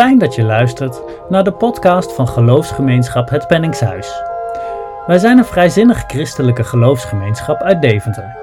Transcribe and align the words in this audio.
fijn 0.00 0.18
dat 0.18 0.34
je 0.34 0.42
luistert 0.42 1.02
naar 1.28 1.44
de 1.44 1.52
podcast 1.52 2.12
van 2.12 2.28
geloofsgemeenschap 2.28 3.30
Het 3.30 3.46
Penningshuis. 3.46 4.22
Wij 5.06 5.18
zijn 5.18 5.38
een 5.38 5.44
vrijzinnig 5.44 6.04
christelijke 6.06 6.64
geloofsgemeenschap 6.64 7.60
uit 7.60 7.82
Deventer. 7.82 8.36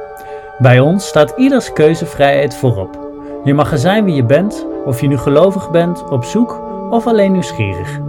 Bij 0.57 0.79
ons 0.79 1.07
staat 1.07 1.33
ieders 1.37 1.73
keuzevrijheid 1.73 2.55
voorop. 2.55 3.11
Je 3.43 3.53
mag 3.53 3.71
er 3.71 3.77
zijn 3.77 4.03
wie 4.03 4.15
je 4.15 4.23
bent, 4.23 4.65
of 4.85 5.01
je 5.01 5.07
nu 5.07 5.17
gelovig 5.17 5.71
bent, 5.71 6.09
op 6.09 6.23
zoek 6.23 6.61
of 6.89 7.07
alleen 7.07 7.31
nieuwsgierig. 7.31 7.99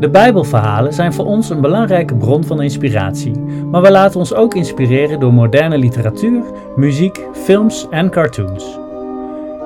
De 0.00 0.08
Bijbelverhalen 0.10 0.92
zijn 0.92 1.12
voor 1.12 1.24
ons 1.24 1.50
een 1.50 1.60
belangrijke 1.60 2.14
bron 2.14 2.44
van 2.44 2.62
inspiratie, 2.62 3.38
maar 3.70 3.82
we 3.82 3.90
laten 3.90 4.18
ons 4.18 4.34
ook 4.34 4.54
inspireren 4.54 5.20
door 5.20 5.32
moderne 5.32 5.78
literatuur, 5.78 6.42
muziek, 6.76 7.20
films 7.32 7.86
en 7.90 8.10
cartoons. 8.10 8.85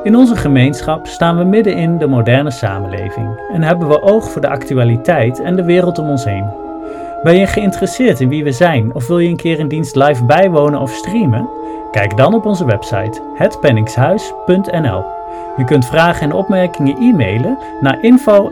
In 0.02 0.16
onze 0.16 0.36
gemeenschap 0.36 1.06
staan 1.06 1.38
we 1.38 1.44
midden 1.44 1.76
in 1.76 1.98
de 1.98 2.06
moderne 2.06 2.50
samenleving 2.50 3.40
en 3.52 3.62
hebben 3.62 3.88
we 3.88 4.02
oog 4.02 4.30
voor 4.30 4.40
de 4.40 4.48
actualiteit 4.48 5.40
en 5.40 5.56
de 5.56 5.64
wereld 5.64 5.98
om 5.98 6.08
ons 6.08 6.24
heen. 6.24 6.50
Ben 7.22 7.36
je 7.36 7.46
geïnteresseerd 7.46 8.20
in 8.20 8.28
wie 8.28 8.44
we 8.44 8.52
zijn 8.52 8.94
of 8.94 9.06
wil 9.06 9.18
je 9.18 9.28
een 9.28 9.36
keer 9.36 9.60
een 9.60 9.68
dienst 9.68 9.96
live 9.96 10.24
bijwonen 10.24 10.80
of 10.80 10.90
streamen? 10.90 11.48
Kijk 11.90 12.16
dan 12.16 12.34
op 12.34 12.46
onze 12.46 12.64
website 12.64 13.20
hetpenningshuis.nl. 13.34 15.04
Je 15.56 15.64
kunt 15.64 15.86
vragen 15.86 16.22
en 16.22 16.32
opmerkingen 16.32 16.96
e-mailen 16.96 17.58
naar 17.80 18.02
info 18.02 18.48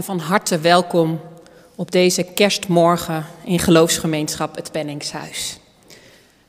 en 0.00 0.06
van 0.06 0.18
harte 0.18 0.58
welkom 0.58 1.20
op 1.74 1.90
deze 1.90 2.22
kerstmorgen 2.22 3.26
in 3.44 3.58
geloofsgemeenschap 3.58 4.56
Het 4.56 4.72
Penningshuis. 4.72 5.58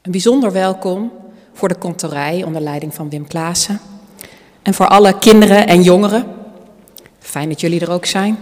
Een 0.02 0.12
bijzonder 0.12 0.52
welkom 0.52 1.12
voor 1.54 1.68
de 1.68 1.76
kontorij 1.76 2.44
onder 2.44 2.62
leiding 2.62 2.94
van 2.94 3.10
Wim 3.10 3.28
Klaassen 3.28 3.80
en 4.62 4.74
voor 4.74 4.88
alle 4.88 5.20
kinderen 5.20 5.68
en 5.68 5.84
jongeren. 5.84 6.26
Fijn 7.20 7.50
dat 7.50 7.62
jullie 7.62 7.80
er 7.80 7.92
ook 7.92 8.06
zijn. 8.06 8.38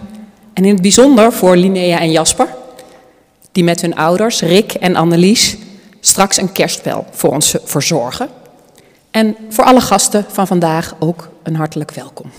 En 0.52 0.64
in 0.64 0.72
het 0.72 0.82
bijzonder 0.82 1.32
voor 1.32 1.56
Linnea 1.56 2.00
en 2.00 2.10
Jasper, 2.10 2.54
die 3.52 3.64
met 3.64 3.80
hun 3.80 3.96
ouders, 3.96 4.40
Rick 4.40 4.72
en 4.72 4.96
Annelies, 4.96 5.56
straks 6.00 6.36
een 6.36 6.52
kerstspel 6.52 7.06
voor 7.10 7.30
ons 7.30 7.54
verzorgen. 7.64 8.28
En 9.10 9.36
voor 9.48 9.64
alle 9.64 9.80
gasten 9.80 10.24
van 10.28 10.46
vandaag 10.46 10.94
ook 10.98 11.28
een 11.42 11.56
hartelijk 11.56 11.90
welkom. 11.90 12.30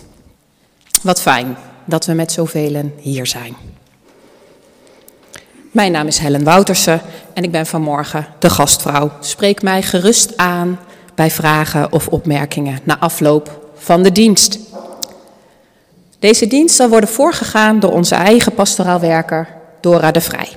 Wat 1.01 1.21
fijn 1.21 1.57
dat 1.86 2.06
we 2.06 2.13
met 2.13 2.31
zoveel 2.31 2.92
hier 2.98 3.28
zijn. 3.28 3.56
Mijn 5.72 5.92
naam 5.92 6.07
is 6.07 6.18
Helen 6.18 6.44
Woutersen 6.44 7.01
en 7.33 7.44
ik 7.44 7.51
ben 7.51 7.66
vanmorgen 7.66 8.28
de 8.39 8.50
gastvrouw. 8.50 9.12
Spreek 9.19 9.62
mij 9.62 9.81
gerust 9.81 10.38
aan 10.38 10.80
bij 11.16 11.31
vragen 11.31 11.92
of 11.92 12.07
opmerkingen 12.07 12.80
na 12.83 13.00
afloop 13.00 13.60
van 13.75 14.04
de 14.04 14.12
dienst. 14.12 14.60
Deze 16.19 16.48
dienst 16.48 16.75
zal 16.75 16.89
worden 16.89 17.10
voorgegaan 17.10 17.80
door 17.80 17.92
onze 17.92 18.16
eigen 18.16 18.54
pastoraal 18.54 19.00
werker 19.00 19.48
Dora 19.81 20.12
de 20.12 20.22
Vrij. 20.22 20.50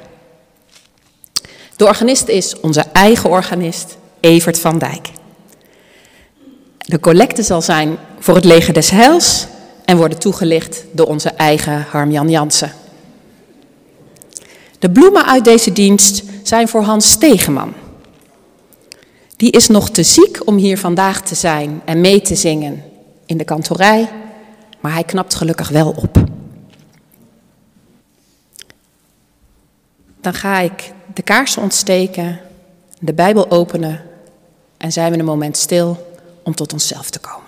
De 1.77 1.87
organist 1.87 2.29
is 2.29 2.61
onze 2.61 2.85
eigen 2.93 3.31
organist 3.31 3.97
Evert 4.21 4.59
van 4.59 4.79
Dijk. 4.79 5.09
De 6.79 7.01
collecte 7.01 7.43
zal 7.43 7.63
zijn 7.63 7.97
voor 8.19 8.35
het 8.35 8.45
leger 8.45 8.75
des 8.75 8.91
heils 8.91 9.47
en 9.85 9.97
worden 9.97 10.19
toegelicht 10.19 10.85
door 10.93 11.07
onze 11.07 11.29
eigen 11.29 11.87
Harmjan 11.91 12.31
Jansen. 12.31 12.73
De 14.79 14.91
bloemen 14.91 15.27
uit 15.27 15.45
deze 15.45 15.73
dienst 15.73 16.23
zijn 16.43 16.69
voor 16.69 16.83
Hans 16.83 17.11
Stegeman. 17.11 17.73
Die 19.37 19.51
is 19.51 19.69
nog 19.69 19.91
te 19.91 20.03
ziek 20.03 20.47
om 20.47 20.57
hier 20.57 20.79
vandaag 20.79 21.23
te 21.23 21.35
zijn 21.35 21.83
en 21.85 22.01
mee 22.01 22.21
te 22.21 22.35
zingen 22.35 22.83
in 23.27 23.37
de 23.37 23.45
kantorij, 23.45 24.09
maar 24.81 24.93
hij 24.93 25.05
knapt 25.05 25.35
gelukkig 25.35 25.69
wel 25.69 25.95
op. 25.97 26.25
Dan 30.21 30.35
ga 30.35 30.59
ik 30.59 30.93
de 31.15 31.23
kaarsen 31.23 31.63
ontsteken, 31.63 32.41
de 32.99 33.15
Bijbel 33.15 33.51
openen 33.51 34.03
en 34.77 34.93
zijn 34.93 35.13
we 35.13 35.19
een 35.19 35.25
moment 35.25 35.57
stil 35.57 36.17
om 36.43 36.55
tot 36.55 36.73
onszelf 36.73 37.11
te 37.11 37.19
komen. 37.19 37.45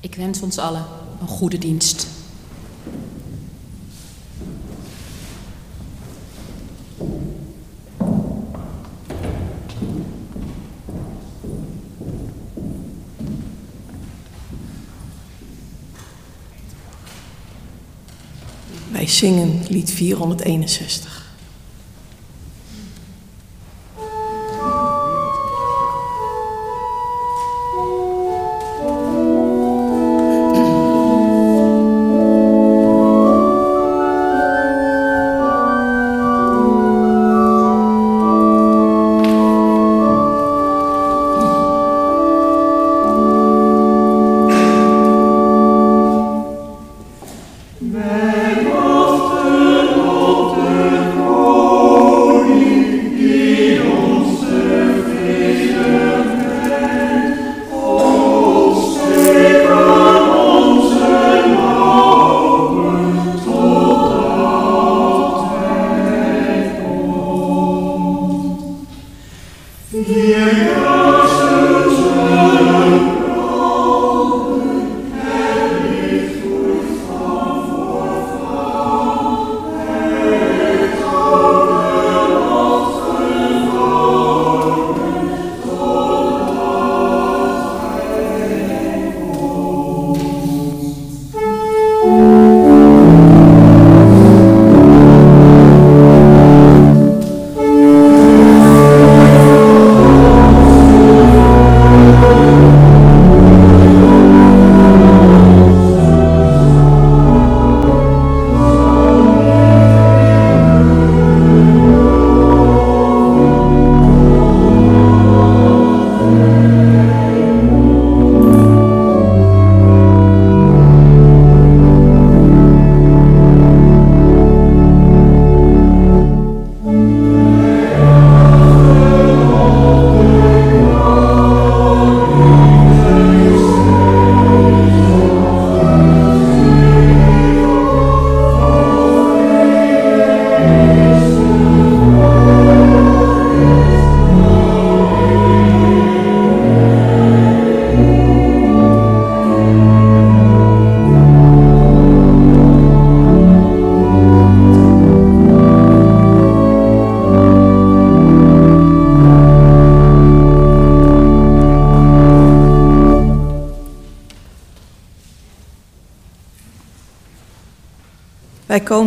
Ik 0.00 0.07
wens 0.18 0.40
ons 0.40 0.58
allen 0.58 0.84
een 1.20 1.28
goede 1.28 1.58
dienst. 1.58 2.06
Wij 18.92 19.06
zingen 19.06 19.62
lied 19.68 19.90
461. 19.90 21.17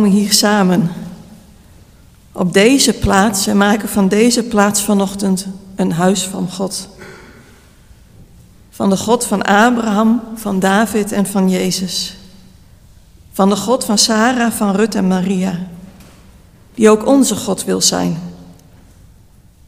Komen 0.02 0.18
hier 0.18 0.32
samen 0.32 0.90
op 2.32 2.52
deze 2.52 2.92
plaats 2.92 3.46
en 3.46 3.56
maken 3.56 3.88
van 3.88 4.08
deze 4.08 4.42
plaats 4.42 4.82
vanochtend 4.82 5.46
een 5.74 5.92
huis 5.92 6.26
van 6.26 6.50
God. 6.50 6.88
Van 8.70 8.90
de 8.90 8.96
God 8.96 9.24
van 9.24 9.42
Abraham, 9.42 10.20
van 10.34 10.60
David 10.60 11.12
en 11.12 11.26
van 11.26 11.50
Jezus. 11.50 12.16
Van 13.32 13.48
de 13.48 13.56
God 13.56 13.84
van 13.84 13.98
Sarah, 13.98 14.52
van 14.52 14.74
Rut 14.74 14.94
en 14.94 15.06
Maria. 15.06 15.58
Die 16.74 16.90
ook 16.90 17.06
onze 17.06 17.36
God 17.36 17.64
wil 17.64 17.80
zijn. 17.80 18.18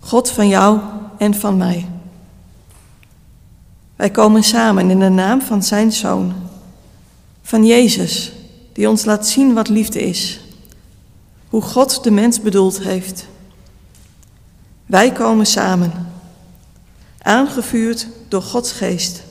God 0.01 0.31
van 0.31 0.49
jou 0.49 0.81
en 1.19 1.35
van 1.35 1.57
mij. 1.57 1.89
Wij 3.97 4.11
komen 4.11 4.43
samen 4.43 4.91
in 4.91 4.99
de 4.99 5.09
naam 5.09 5.43
van 5.43 5.63
zijn 5.63 5.93
zoon, 5.93 6.33
van 7.43 7.67
Jezus 7.67 8.33
die 8.75 8.89
ons 8.89 9.05
laat 9.05 9.27
zien 9.27 9.55
wat 9.55 9.69
liefde 9.69 10.03
is. 10.03 10.41
Hoe 11.49 11.63
God 11.63 12.05
de 12.05 12.11
mens 12.11 12.41
bedoeld 12.41 12.83
heeft. 12.83 13.27
Wij 14.87 15.13
komen 15.13 15.47
samen, 15.47 16.13
aangevuurd 17.19 18.07
door 18.29 18.43
Gods 18.43 18.73
geest, 18.73 19.23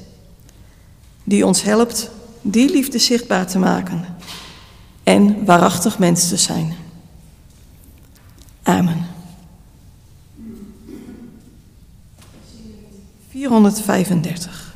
die 1.24 1.46
ons 1.46 1.62
helpt 1.62 2.10
die 2.42 2.72
liefde 2.72 2.98
zichtbaar 2.98 3.48
te 3.48 3.60
maken 3.60 4.06
en 5.04 5.46
waarachtig 5.46 6.00
mens 6.00 6.30
te 6.30 6.38
zijn. 6.38 6.76
Amen. 8.64 9.06
435. 13.30 14.74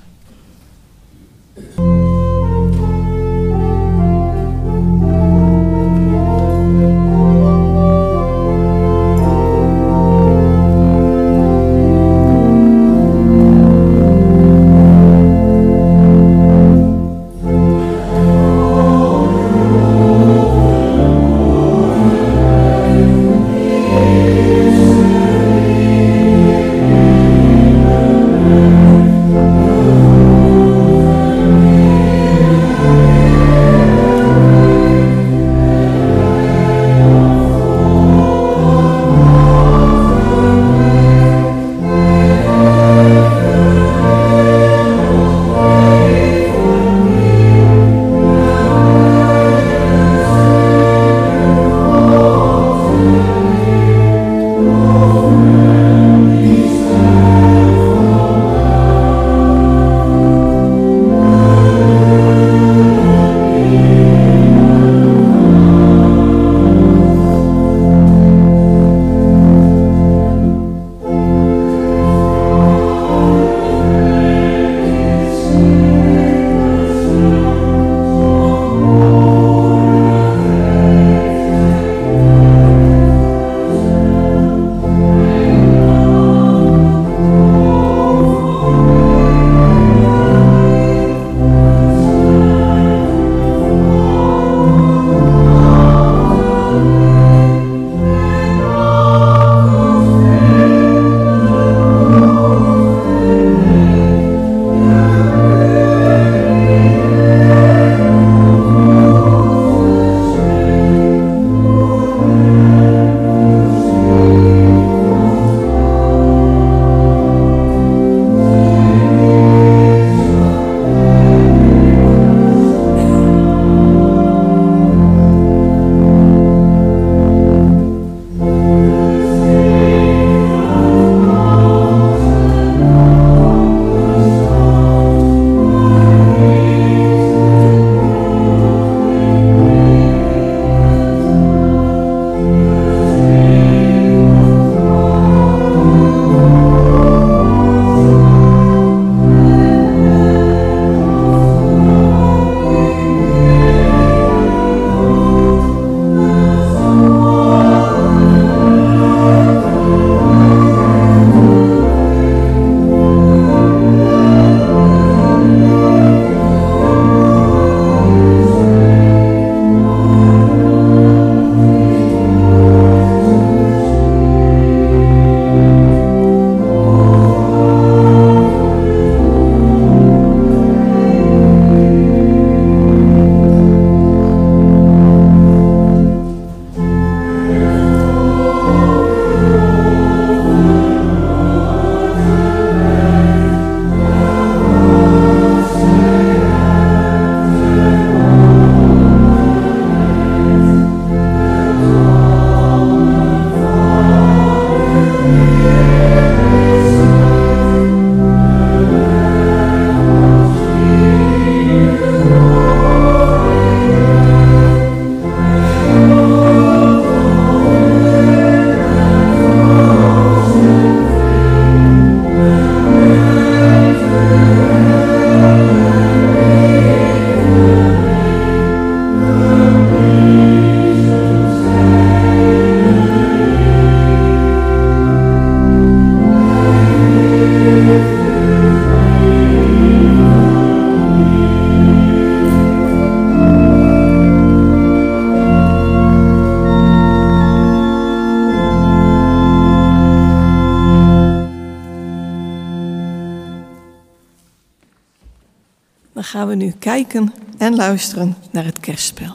gaan 256.38 256.48
we 256.48 256.56
nu 256.56 256.74
kijken 256.80 257.34
en 257.58 257.76
luisteren 257.76 258.38
naar 258.52 258.66
het 258.66 258.80
kerstspel. 258.80 259.34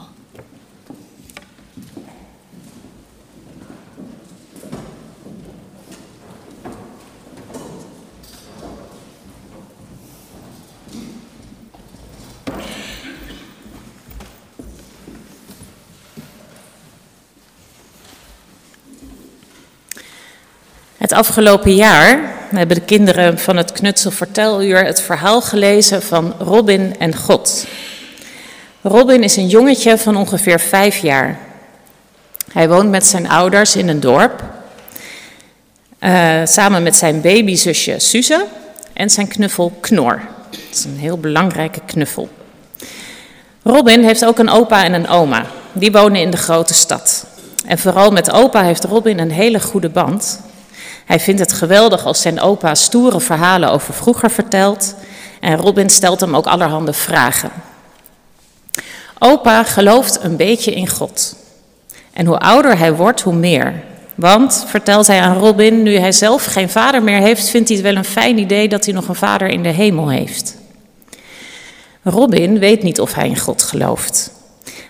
Het 20.97 21.13
afgelopen 21.13 21.75
jaar 21.75 22.32
hebben 22.57 22.77
de 22.77 22.85
kinderen 22.85 23.39
van 23.39 23.57
het 23.57 23.73
Knutsel 23.73 24.11
Verteluur 24.11 24.85
het 24.85 25.01
verhaal 25.01 25.41
gelezen 25.41 26.03
van 26.03 26.35
Robin 26.39 26.95
en 26.99 27.17
God. 27.17 27.67
Robin 28.83 29.23
is 29.23 29.37
een 29.37 29.49
jongetje 29.49 29.99
van 29.99 30.17
ongeveer 30.17 30.61
vijf 30.61 30.99
jaar. 30.99 31.39
Hij 32.53 32.69
woont 32.69 32.91
met 32.91 33.07
zijn 33.07 33.29
ouders 33.29 33.77
in 33.77 33.89
een 33.89 34.01
dorp, 34.01 34.43
uh, 36.01 36.41
samen 36.45 36.83
met 36.83 36.97
zijn 36.97 37.21
babyzusje 37.21 37.99
Suze 37.99 38.47
en 38.93 39.11
zijn 39.11 39.29
knuffel 39.29 39.73
Knor. 39.81 40.21
Dat 40.51 40.61
is 40.73 40.85
een 40.85 40.99
heel 40.99 41.19
belangrijke 41.19 41.81
knuffel. 41.87 42.29
Robin 43.63 44.05
heeft 44.05 44.25
ook 44.25 44.39
een 44.39 44.51
opa 44.51 44.85
en 44.85 44.93
een 44.93 45.09
oma. 45.09 45.47
Die 45.73 45.93
wonen 45.93 46.21
in 46.21 46.31
de 46.31 46.37
grote 46.37 46.75
stad. 46.75 47.27
En 47.67 47.79
vooral 47.79 48.11
met 48.11 48.31
opa 48.33 48.63
heeft 48.63 48.85
Robin 48.85 49.19
een 49.19 49.31
hele 49.31 49.61
goede 49.61 49.89
band. 49.89 50.41
Hij 51.13 51.21
vindt 51.21 51.41
het 51.41 51.53
geweldig 51.53 52.07
als 52.07 52.21
zijn 52.21 52.41
opa 52.41 52.75
stoere 52.75 53.21
verhalen 53.21 53.71
over 53.71 53.95
vroeger 53.95 54.31
vertelt. 54.31 54.95
En 55.41 55.57
Robin 55.57 55.91
stelt 55.91 56.21
hem 56.21 56.37
ook 56.37 56.47
allerhande 56.47 56.93
vragen. 56.93 57.51
Opa 59.19 59.65
gelooft 59.65 60.23
een 60.23 60.37
beetje 60.37 60.75
in 60.75 60.89
God. 60.89 61.37
En 62.13 62.27
hoe 62.27 62.39
ouder 62.39 62.79
hij 62.79 62.95
wordt, 62.95 63.21
hoe 63.21 63.35
meer. 63.35 63.83
Want, 64.15 64.65
vertelt 64.69 65.07
hij 65.07 65.21
aan 65.21 65.39
Robin, 65.39 65.83
nu 65.83 65.97
hij 65.97 66.13
zelf 66.13 66.45
geen 66.45 66.71
vader 66.71 67.03
meer 67.03 67.21
heeft, 67.21 67.49
vindt 67.49 67.69
hij 67.69 67.77
het 67.77 67.87
wel 67.87 67.97
een 67.97 68.05
fijn 68.05 68.39
idee 68.39 68.69
dat 68.69 68.85
hij 68.85 68.95
nog 68.95 69.09
een 69.09 69.15
vader 69.15 69.49
in 69.49 69.63
de 69.63 69.69
hemel 69.69 70.09
heeft. 70.09 70.57
Robin 72.03 72.59
weet 72.59 72.83
niet 72.83 73.01
of 73.01 73.15
hij 73.15 73.29
in 73.29 73.39
God 73.39 73.63
gelooft. 73.63 74.31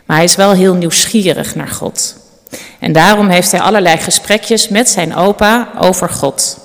Maar 0.06 0.16
hij 0.16 0.26
is 0.26 0.36
wel 0.36 0.52
heel 0.52 0.74
nieuwsgierig 0.74 1.54
naar 1.54 1.68
God. 1.68 2.16
En 2.78 2.92
daarom 2.92 3.28
heeft 3.28 3.50
hij 3.50 3.60
allerlei 3.60 3.96
gesprekjes 3.96 4.68
met 4.68 4.88
zijn 4.88 5.14
opa 5.14 5.68
over 5.78 6.08
God. 6.08 6.58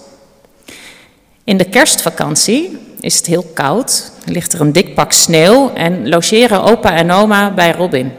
In 1.43 1.57
de 1.57 1.69
kerstvakantie 1.69 2.77
is 2.99 3.17
het 3.17 3.25
heel 3.25 3.45
koud, 3.53 4.11
er 4.25 4.31
ligt 4.31 4.53
er 4.53 4.61
een 4.61 4.71
dik 4.71 4.95
pak 4.95 5.11
sneeuw 5.11 5.73
en 5.73 6.09
logeren 6.09 6.63
opa 6.63 6.91
en 6.91 7.11
oma 7.11 7.51
bij 7.51 7.71
Robin. 7.71 8.11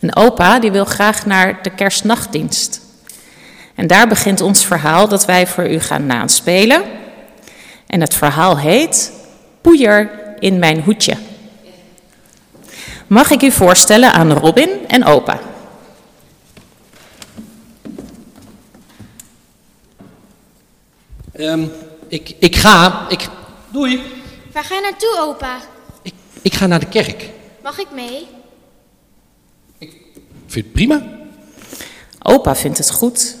En 0.00 0.16
opa 0.16 0.58
die 0.58 0.72
wil 0.72 0.84
graag 0.84 1.26
naar 1.26 1.58
de 1.62 1.70
kerstnachtdienst. 1.70 2.80
En 3.74 3.86
daar 3.86 4.08
begint 4.08 4.40
ons 4.40 4.66
verhaal 4.66 5.08
dat 5.08 5.24
wij 5.24 5.46
voor 5.46 5.70
u 5.70 5.80
gaan 5.80 6.06
naspelen. 6.06 6.82
En 7.86 8.00
het 8.00 8.14
verhaal 8.14 8.58
heet 8.58 9.12
Poeier 9.60 10.10
in 10.38 10.58
mijn 10.58 10.82
hoedje. 10.82 11.16
Mag 13.06 13.30
ik 13.30 13.42
u 13.42 13.50
voorstellen 13.50 14.12
aan 14.12 14.32
Robin 14.32 14.70
en 14.86 15.04
opa? 15.04 15.38
Um, 21.40 21.72
ik, 22.08 22.34
ik 22.38 22.56
ga. 22.56 23.06
Ik, 23.08 23.28
doei. 23.72 24.02
Waar 24.52 24.64
ga 24.64 24.74
je 24.74 24.80
naartoe, 24.80 25.16
opa? 25.20 25.58
Ik, 26.02 26.14
ik 26.42 26.54
ga 26.54 26.66
naar 26.66 26.80
de 26.80 26.88
kerk. 26.88 27.30
Mag 27.62 27.78
ik 27.78 27.86
mee? 27.94 28.26
Ik 29.78 29.96
vind 30.46 30.64
het 30.64 30.72
prima. 30.72 31.02
Opa 32.22 32.56
vindt 32.56 32.78
het 32.78 32.90
goed. 32.90 33.36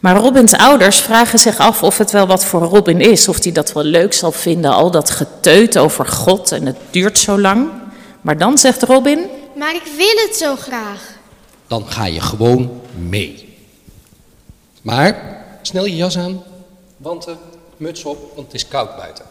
Maar 0.00 0.16
Robins 0.16 0.52
ouders 0.52 1.00
vragen 1.00 1.38
zich 1.38 1.58
af 1.58 1.82
of 1.82 1.98
het 1.98 2.10
wel 2.10 2.26
wat 2.26 2.44
voor 2.44 2.62
Robin 2.62 3.00
is. 3.00 3.28
Of 3.28 3.42
hij 3.42 3.52
dat 3.52 3.72
wel 3.72 3.84
leuk 3.84 4.12
zal 4.12 4.32
vinden, 4.32 4.70
al 4.70 4.90
dat 4.90 5.10
geteut 5.10 5.78
over 5.78 6.06
God 6.06 6.52
en 6.52 6.66
het 6.66 6.76
duurt 6.90 7.18
zo 7.18 7.40
lang. 7.40 7.70
Maar 8.20 8.38
dan 8.38 8.58
zegt 8.58 8.82
Robin... 8.82 9.20
Maar 9.56 9.74
ik 9.74 9.84
wil 9.96 10.26
het 10.26 10.36
zo 10.36 10.56
graag. 10.56 11.14
Dan 11.66 11.86
ga 11.86 12.06
je 12.06 12.20
gewoon 12.20 12.80
mee. 13.08 13.56
Maar 14.82 15.44
snel 15.62 15.84
je 15.84 15.96
jas 15.96 16.18
aan, 16.18 16.42
wanten, 17.06 17.38
muts 17.76 18.04
op, 18.04 18.34
want 18.34 18.46
het 18.46 18.54
is 18.54 18.68
koud 18.68 18.96
buiten. 18.96 19.24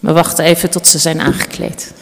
We 0.00 0.12
wachten 0.12 0.44
even 0.44 0.70
tot 0.70 0.86
ze 0.86 0.98
zijn 0.98 1.20
aangekleed. 1.20 1.92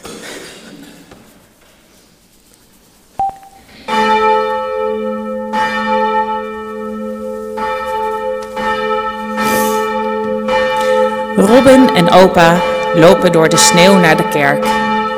Robin 11.36 11.96
en 11.96 12.10
opa 12.10 12.62
lopen 12.94 13.32
door 13.32 13.48
de 13.48 13.56
sneeuw 13.56 13.98
naar 13.98 14.16
de 14.16 14.28
kerk. 14.28 14.62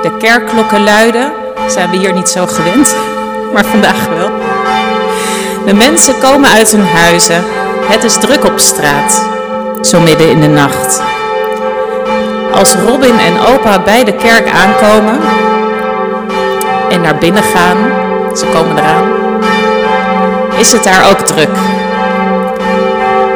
De 0.03 0.16
kerkklokken 0.18 0.85
luiden, 0.85 1.33
zijn 1.68 1.90
we 1.90 1.97
hier 1.97 2.12
niet 2.12 2.29
zo 2.29 2.47
gewend, 2.47 3.12
maar 3.52 3.64
vandaag 3.64 4.08
wel. 4.16 4.30
De 5.66 5.74
mensen 5.74 6.18
komen 6.18 6.50
uit 6.50 6.72
hun 6.72 6.86
huizen. 6.86 7.44
Het 7.86 8.04
is 8.04 8.16
druk 8.16 8.44
op 8.44 8.58
straat, 8.58 9.22
zo 9.80 10.00
midden 10.00 10.30
in 10.30 10.40
de 10.40 10.48
nacht. 10.48 11.02
Als 12.54 12.74
Robin 12.74 13.18
en 13.18 13.40
opa 13.40 13.78
bij 13.78 14.04
de 14.04 14.14
kerk 14.14 14.50
aankomen 14.50 15.20
en 16.90 17.00
naar 17.00 17.16
binnen 17.16 17.42
gaan, 17.42 17.76
ze 18.36 18.46
komen 18.46 18.78
eraan, 18.78 19.10
is 20.56 20.72
het 20.72 20.84
daar 20.84 21.10
ook 21.10 21.18
druk. 21.18 21.56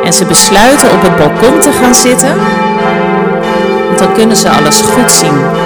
En 0.05 0.13
ze 0.13 0.25
besluiten 0.25 0.91
op 0.91 1.03
het 1.03 1.17
balkon 1.17 1.61
te 1.61 1.73
gaan 1.73 1.95
zitten 1.95 2.35
want 3.97 4.09
dan 4.09 4.13
kunnen 4.13 4.37
ze 4.37 4.49
alles 4.49 4.81
goed 4.81 5.13
zien. 5.13 5.66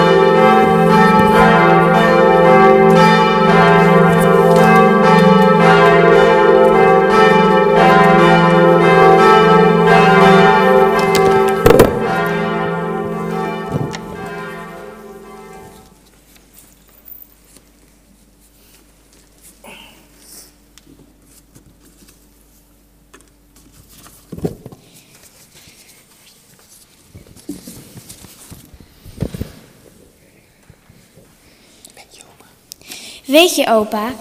Weet 33.30 33.56
je, 33.56 33.66
opa, 33.66 34.14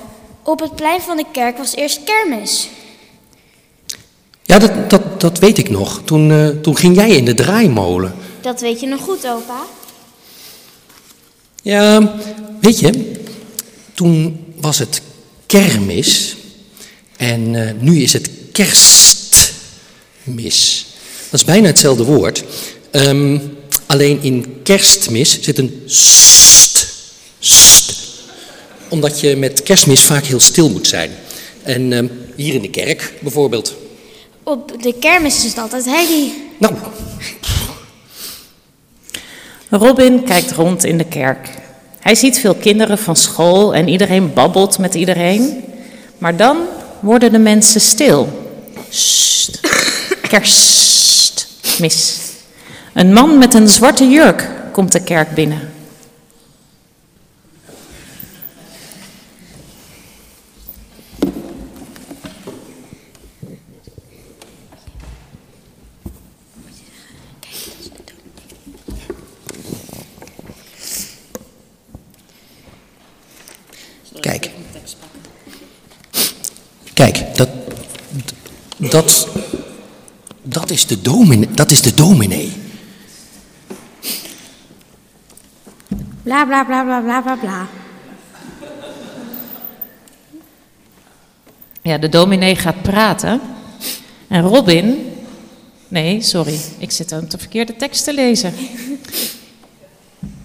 op 0.44 0.60
het 0.60 0.76
plein 0.76 1.02
van 1.02 1.18
de 1.18 1.26
kerk 1.32 1.58
was 1.58 1.76
eerst 1.76 2.00
kermis. 2.04 2.70
Ja, 4.44 4.60
dat, 4.60 4.90
dat, 4.90 5.22
dat 5.22 5.40
weet 5.40 5.58
ik 5.58 5.70
nog. 5.70 6.02
Toen, 6.06 6.30
uh, 6.30 6.48
toen 6.48 6.78
ging 6.78 6.96
jij 6.96 7.10
in 7.10 7.26
de 7.26 7.34
draaimolen. 7.34 8.14
Dat 8.42 8.62
weet 8.62 8.80
je 8.80 8.88
nog 8.88 9.02
goed, 9.02 9.28
opa. 9.28 9.62
Ja, 11.62 12.16
weet 12.62 12.80
je, 12.80 13.12
toen 13.94 14.46
was 14.62 14.78
het 14.80 15.02
kermis 15.46 16.36
en 17.18 17.54
uh, 17.54 17.72
nu 17.80 18.02
is 18.02 18.14
het 18.14 18.30
kerstmis. 18.52 19.56
Dat 21.30 21.40
is 21.40 21.46
bijna 21.46 21.68
hetzelfde 21.68 22.04
woord. 22.04 22.44
Um, 22.92 23.58
alleen 23.86 24.22
in 24.22 24.60
kerstmis 24.64 25.42
zit 25.42 25.58
een 25.58 25.84
st 25.86 26.30
omdat 28.90 29.20
je 29.20 29.36
met 29.36 29.64
kerstmis 29.64 30.04
vaak 30.04 30.24
heel 30.24 30.40
stil 30.40 30.70
moet 30.70 30.88
zijn. 30.88 31.12
En 31.64 31.92
uh, 31.92 32.10
hier 32.36 32.54
in 32.54 32.62
de 32.62 32.70
kerk 32.70 33.14
bijvoorbeeld. 33.22 33.76
Op 34.44 34.84
de 34.84 34.94
kermis 35.00 35.38
is 35.38 35.50
het 35.50 35.58
altijd 35.58 35.86
Heidi. 35.86 36.34
Nou. 36.58 36.74
Robin 39.70 40.24
kijkt 40.24 40.52
rond 40.52 40.84
in 40.84 40.98
de 40.98 41.06
kerk. 41.06 41.50
Hij 42.00 42.16
ziet 42.16 42.40
veel 42.40 42.56
kinderen 42.56 42.98
van 42.98 43.16
school 43.16 43.74
en 43.76 43.88
iedereen 43.88 44.34
babbelt 44.34 44.78
met 44.78 44.96
iedereen. 44.96 45.64
Maar 46.18 46.36
dan 46.36 46.58
worden 47.00 47.32
de 47.32 47.40
mensen 47.40 47.82
stil. 47.82 48.30
Sst. 48.90 49.60
Kerstmis. 50.30 52.18
Een 52.94 53.14
man 53.14 53.38
met 53.38 53.54
een 53.54 53.68
zwarte 53.68 54.08
jurk 54.08 54.50
komt 54.72 54.92
de 54.92 55.04
kerk 55.04 55.34
binnen. 55.34 55.70
Kijk. 74.20 74.50
Kijk, 77.00 77.36
dat, 77.36 77.50
dat, 78.78 79.28
dat 80.42 80.70
is 80.70 80.86
de 80.86 81.02
dominee. 81.02 81.50
Dat 81.52 81.72
is 81.72 81.82
de 81.82 81.94
dominee. 81.94 82.52
Bla 86.24 86.46
bla 86.46 86.64
bla 86.64 86.84
bla 86.84 87.00
bla 87.02 87.22
bla 87.22 87.36
bla. 87.36 87.68
Ja, 91.82 91.98
de 91.98 92.10
dominee 92.10 92.56
gaat 92.56 92.82
praten. 92.82 93.42
En 94.28 94.42
Robin. 94.42 95.14
Nee, 95.88 96.22
sorry, 96.22 96.60
ik 96.78 96.92
zit 96.92 97.12
aan 97.12 97.26
de 97.30 97.38
verkeerde 97.38 97.76
tekst 97.76 98.04
te 98.04 98.14
lezen. 98.14 98.54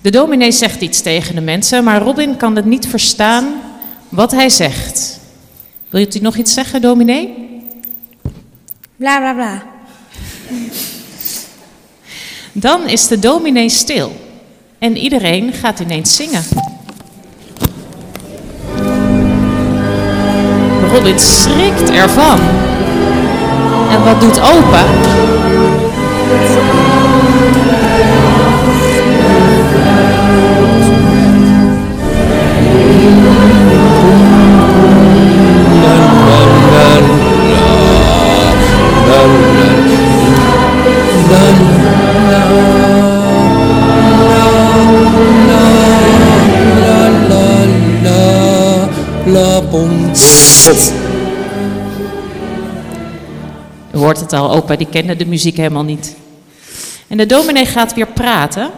De 0.03 0.11
dominee 0.11 0.53
zegt 0.53 0.81
iets 0.81 1.01
tegen 1.01 1.35
de 1.35 1.41
mensen, 1.41 1.85
maar 1.85 2.03
Robin 2.03 2.37
kan 2.37 2.57
het 2.57 2.65
niet 2.65 2.87
verstaan 2.87 3.55
wat 4.09 4.31
hij 4.31 4.49
zegt. 4.49 5.23
Wil 5.95 6.07
u 6.17 6.19
nog 6.21 6.37
iets 6.37 6.55
zeggen, 6.55 6.81
dominee? 6.81 7.35
Bla 8.97 9.19
bla 9.19 9.33
bla. 9.33 9.63
Dan 12.53 12.89
is 12.89 13.09
de 13.09 13.19
dominee 13.19 13.69
stil 13.69 14.13
en 14.79 14.97
iedereen 14.97 15.53
gaat 15.53 15.81
ineens 15.81 16.17
zingen. 16.17 16.43
Robin 20.93 21.19
schrikt 21.19 21.91
ervan. 21.91 22.39
En 23.91 24.05
wat 24.05 24.21
doet 24.21 24.41
opa? 24.41 24.85
U 53.93 53.99
hoort 53.99 54.21
het 54.21 54.33
al, 54.33 54.53
opa 54.53 54.77
die 54.77 54.87
kende 54.87 55.17
de 55.17 55.27
muziek 55.27 55.57
helemaal 55.57 55.85
niet. 55.85 56.17
En 57.07 57.17
de 57.17 57.27
dominee 57.27 57.67
gaat 57.67 57.95
weer 57.95 58.07
praten. 58.07 58.71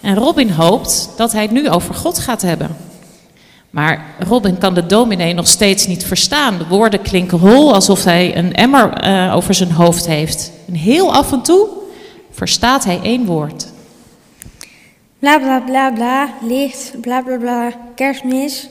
En 0.00 0.14
Robin 0.14 0.50
hoopt 0.50 1.10
dat 1.16 1.32
hij 1.32 1.42
het 1.42 1.50
nu 1.50 1.68
over 1.68 1.94
God 1.94 2.18
gaat 2.18 2.42
hebben. 2.42 2.76
Maar 3.70 4.04
Robin 4.18 4.58
kan 4.58 4.74
de 4.74 4.86
dominee 4.86 5.34
nog 5.34 5.48
steeds 5.48 5.86
niet 5.86 6.04
verstaan. 6.04 6.58
De 6.58 6.66
woorden 6.66 7.02
klinken 7.02 7.38
hol 7.38 7.74
alsof 7.74 8.04
hij 8.04 8.36
een 8.36 8.54
emmer 8.54 8.92
eh, 8.92 9.36
over 9.36 9.54
zijn 9.54 9.72
hoofd 9.72 10.06
heeft. 10.06 10.52
En 10.66 10.74
heel 10.74 11.14
af 11.14 11.32
en 11.32 11.42
toe 11.42 11.68
verstaat 12.30 12.84
hij 12.84 13.00
één 13.02 13.24
woord. 13.24 13.66
Bla 15.18 15.38
bla 15.38 15.60
bla 15.60 15.90
bla. 15.90 16.28
Licht. 16.42 16.92
Bla 17.00 17.22
bla 17.22 17.36
bla. 17.36 17.72
Kerstmis. 17.94 18.68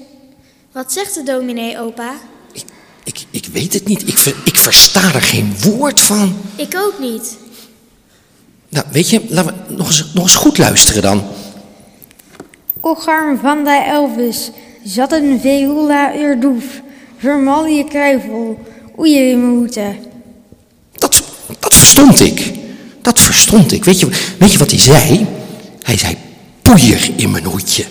Wat 0.80 0.92
zegt 0.92 1.13
de 1.13 1.24
dominee, 1.24 1.80
opa? 1.80 2.13
Ik, 2.52 2.63
ik, 3.04 3.26
ik 3.30 3.46
weet 3.52 3.74
het 3.74 3.88
niet. 3.88 4.08
Ik, 4.08 4.18
ver- 4.18 4.36
ik 4.46 4.58
versta 4.58 5.13
er 5.13 5.22
geen 5.22 5.56
woord 5.62 6.00
van. 6.00 6.36
Ik 6.56 6.76
ook 6.78 7.00
niet. 7.00 7.38
Nou, 8.70 8.86
weet 8.92 9.10
je, 9.10 9.22
laten 9.28 9.54
we 9.68 9.74
nog 9.76 9.88
eens, 9.88 10.12
nog 10.13 10.24
eens 10.24 10.36
goed 10.36 10.58
luisteren 10.58 11.02
dan. 11.02 11.24
Ocharm 12.80 13.39
van 13.39 13.63
de 13.63 13.84
Elvis. 13.88 14.52
Zat 14.84 15.12
een 15.12 15.39
veula 15.42 16.13
erdoef. 16.13 16.63
Vermalje 17.18 17.84
kruivel. 17.84 18.60
Oeie 18.98 19.36
mijn 19.36 19.56
hoeten. 19.56 19.98
Dat, 20.92 21.24
dat 21.60 21.74
verstond 21.74 22.20
ik. 22.20 22.54
Dat 23.02 23.20
verstond 23.20 23.72
ik. 23.72 23.86
Weet 23.86 24.00
je, 24.00 24.08
weet 24.39 24.52
je 24.52 24.58
wat 24.58 24.72
hij 24.72 24.80
zei? 24.80 25.28
Hij 25.84 25.98
zei 25.98 26.18
poeier 26.62 27.10
in 27.15 27.32
mijn 27.32 27.46
hoedje. 27.46 27.86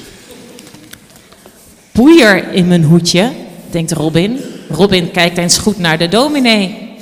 Poeier 1.98 2.52
in 2.52 2.68
mijn 2.68 2.84
hoedje, 2.84 3.32
denkt 3.70 3.92
Robin. 3.92 4.40
Robin 4.70 5.10
kijkt 5.10 5.38
eens 5.38 5.58
goed 5.58 5.78
naar 5.78 5.98
de 5.98 6.08
dominee. 6.08 6.96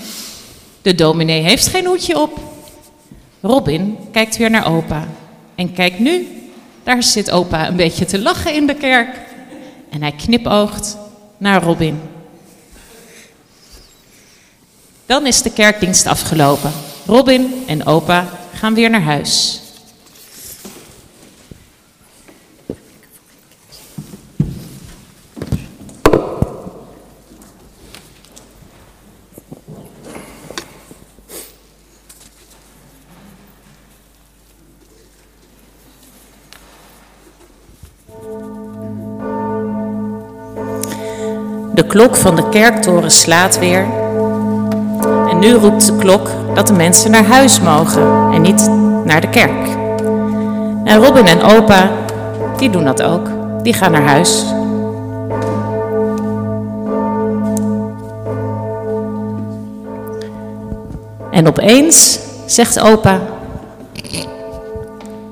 De 0.83 0.95
dominee 0.95 1.43
heeft 1.43 1.67
geen 1.67 1.87
hoedje 1.87 2.19
op. 2.19 2.39
Robin 3.41 3.97
kijkt 4.13 4.37
weer 4.37 4.51
naar 4.51 4.67
opa. 4.67 5.09
En 5.55 5.73
kijk 5.73 5.99
nu, 5.99 6.27
daar 6.83 7.03
zit 7.03 7.31
opa 7.31 7.69
een 7.69 7.77
beetje 7.77 8.05
te 8.05 8.19
lachen 8.19 8.55
in 8.55 8.67
de 8.67 8.75
kerk. 8.75 9.21
En 9.91 10.03
hij 10.03 10.13
knipoogt 10.13 10.97
naar 11.39 11.63
Robin. 11.63 12.01
Dan 15.07 15.27
is 15.27 15.43
de 15.43 15.53
kerkdienst 15.53 16.07
afgelopen. 16.07 16.73
Robin 17.07 17.65
en 17.67 17.87
opa 17.87 18.29
gaan 18.55 18.75
weer 18.75 18.91
naar 18.91 19.03
huis. 19.03 19.61
De 41.77 41.87
klok 41.87 42.17
van 42.17 42.37
de 42.37 42.49
kerktoren 42.49 43.11
slaat 43.11 43.59
weer. 43.59 43.87
En 45.31 45.39
nu 45.39 45.53
roept 45.53 45.87
de 45.87 45.97
klok 45.97 46.31
dat 46.55 46.67
de 46.67 46.73
mensen 46.73 47.11
naar 47.11 47.25
huis 47.25 47.61
mogen 47.61 48.33
en 48.33 48.43
niet 48.43 48.71
naar 49.05 49.21
de 49.21 49.29
kerk. 49.29 49.69
En 50.85 51.05
Robin 51.05 51.27
en 51.27 51.43
opa, 51.43 51.91
die 52.57 52.71
doen 52.71 52.85
dat 52.85 53.03
ook. 53.03 53.29
Die 53.63 53.73
gaan 53.73 53.93
naar 53.93 54.03
huis. 54.03 54.45
En 61.31 61.47
opeens 61.47 62.19
zegt 62.47 62.81
opa: 62.81 63.21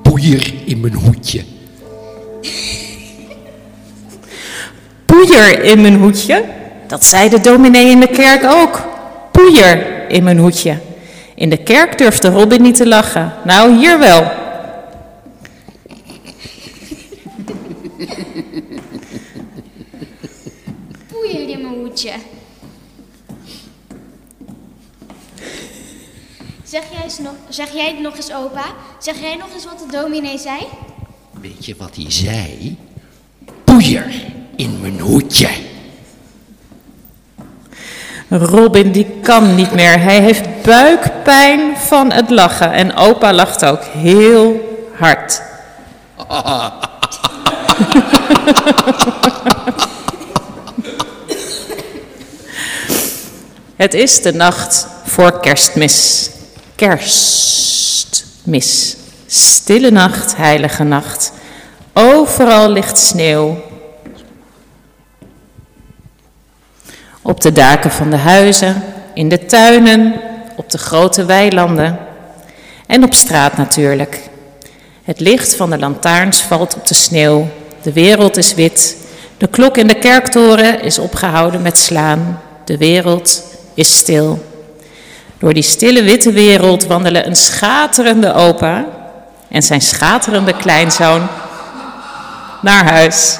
Poeier 0.01 0.53
in 0.65 0.79
mijn 0.79 0.93
hoedje. 0.93 1.54
Poeier 5.25 5.63
in 5.63 5.81
mijn 5.81 5.95
hoedje. 5.95 6.45
Dat 6.87 7.05
zei 7.05 7.29
de 7.29 7.41
dominee 7.41 7.89
in 7.89 7.99
de 7.99 8.07
kerk 8.07 8.43
ook. 8.43 8.83
Poeier 9.31 10.09
in 10.09 10.23
mijn 10.23 10.37
hoedje. 10.37 10.79
In 11.35 11.49
de 11.49 11.57
kerk 11.57 11.97
durfde 11.97 12.29
Robin 12.29 12.61
niet 12.61 12.75
te 12.75 12.87
lachen. 12.87 13.33
Nou, 13.43 13.77
hier 13.77 13.99
wel. 13.99 14.31
Poeier 21.07 21.49
in 21.49 21.61
mijn 21.61 21.73
hoedje. 21.73 22.11
Zeg 26.63 26.83
jij, 26.91 27.03
eens 27.03 27.19
nog, 27.19 27.33
zeg 27.49 27.73
jij 27.73 27.87
het 27.87 27.99
nog 27.99 28.15
eens, 28.15 28.33
opa? 28.33 28.65
Zeg 28.99 29.19
jij 29.19 29.35
nog 29.35 29.53
eens 29.53 29.65
wat 29.65 29.79
de 29.79 29.97
dominee 29.97 30.37
zei? 30.37 30.67
Weet 31.41 31.65
je 31.65 31.75
wat 31.77 31.95
hij 31.95 32.11
zei? 32.11 32.77
Poeier 33.63 34.33
in 34.55 34.81
mijn 34.81 34.99
hoedje. 34.99 35.49
Robin 38.29 38.91
die 38.91 39.07
kan 39.21 39.55
niet 39.55 39.71
meer. 39.71 39.99
Hij 39.99 40.19
heeft 40.19 40.61
buikpijn 40.61 41.77
van 41.77 42.11
het 42.11 42.29
lachen. 42.29 42.71
En 42.71 42.95
opa 42.95 43.33
lacht 43.33 43.65
ook 43.65 43.83
heel 43.83 44.77
hard. 44.97 45.41
Het 53.75 53.93
is 53.93 54.21
de 54.21 54.33
nacht 54.33 54.87
voor 55.05 55.39
kerstmis. 55.39 56.29
Kerstmis. 56.75 57.77
Stille 59.25 59.91
nacht, 59.91 60.35
heilige 60.35 60.83
nacht. 60.83 61.31
Overal 61.93 62.69
ligt 62.69 62.97
sneeuw. 62.97 63.57
Op 67.27 67.41
de 67.41 67.51
daken 67.51 67.91
van 67.91 68.09
de 68.09 68.17
huizen, 68.17 68.83
in 69.13 69.29
de 69.29 69.45
tuinen, 69.45 70.13
op 70.55 70.69
de 70.71 70.77
grote 70.77 71.25
weilanden 71.25 71.97
en 72.87 73.03
op 73.03 73.13
straat 73.13 73.57
natuurlijk. 73.57 74.19
Het 75.03 75.19
licht 75.19 75.55
van 75.55 75.69
de 75.69 75.77
lantaarns 75.77 76.41
valt 76.41 76.75
op 76.75 76.87
de 76.87 76.93
sneeuw. 76.93 77.47
De 77.81 77.93
wereld 77.93 78.37
is 78.37 78.53
wit. 78.53 78.97
De 79.37 79.47
klok 79.47 79.77
in 79.77 79.87
de 79.87 79.99
kerktoren 79.99 80.81
is 80.81 80.99
opgehouden 80.99 81.61
met 81.61 81.77
slaan. 81.77 82.41
De 82.65 82.77
wereld 82.77 83.43
is 83.73 83.97
stil. 83.97 84.45
Door 85.37 85.53
die 85.53 85.63
stille 85.63 86.03
witte 86.03 86.31
wereld 86.31 86.85
wandelen 86.85 87.27
een 87.27 87.35
schaterende 87.35 88.33
opa 88.33 88.85
en 89.47 89.61
zijn 89.61 89.81
schaterende 89.81 90.53
kleinzoon 90.57 91.27
naar 92.61 92.85
huis. 92.85 93.37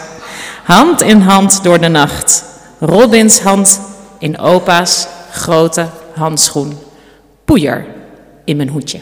Hand 0.64 1.02
in 1.02 1.22
hand 1.22 1.64
door 1.64 1.80
de 1.80 1.88
nacht. 1.88 2.54
Robins 2.80 3.40
hand 3.40 3.80
in 4.20 4.40
opa's 4.40 5.08
grote 5.32 5.88
handschoen. 6.14 6.78
Poeier 7.46 7.86
in 8.44 8.58
mijn 8.58 8.70
hoedje. 8.70 9.00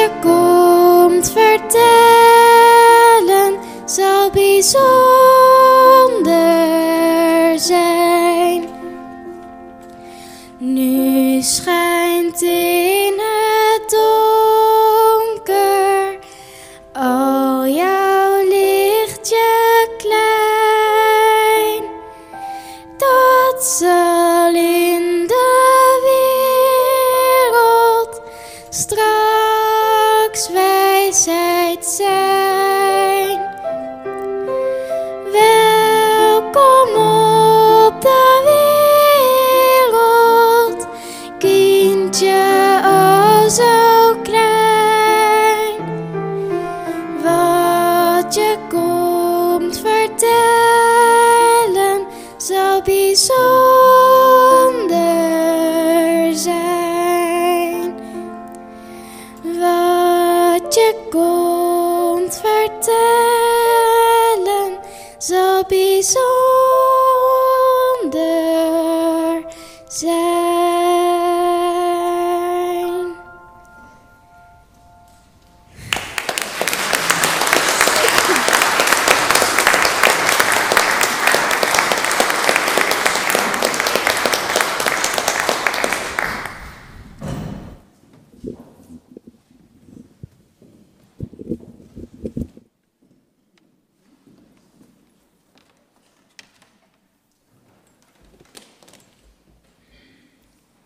Je 0.00 0.08
komt 0.20 1.30
vertellen, 1.32 1.58
zal 3.84 4.30
bijzonder 4.30 5.29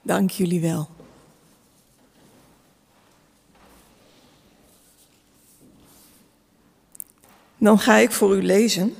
Dank 0.04 0.30
jullie 0.30 0.60
wel. 0.60 0.88
Dan 7.58 7.78
ga 7.78 7.96
ik 7.96 8.10
voor 8.10 8.36
u 8.36 8.42
lezen 8.42 8.94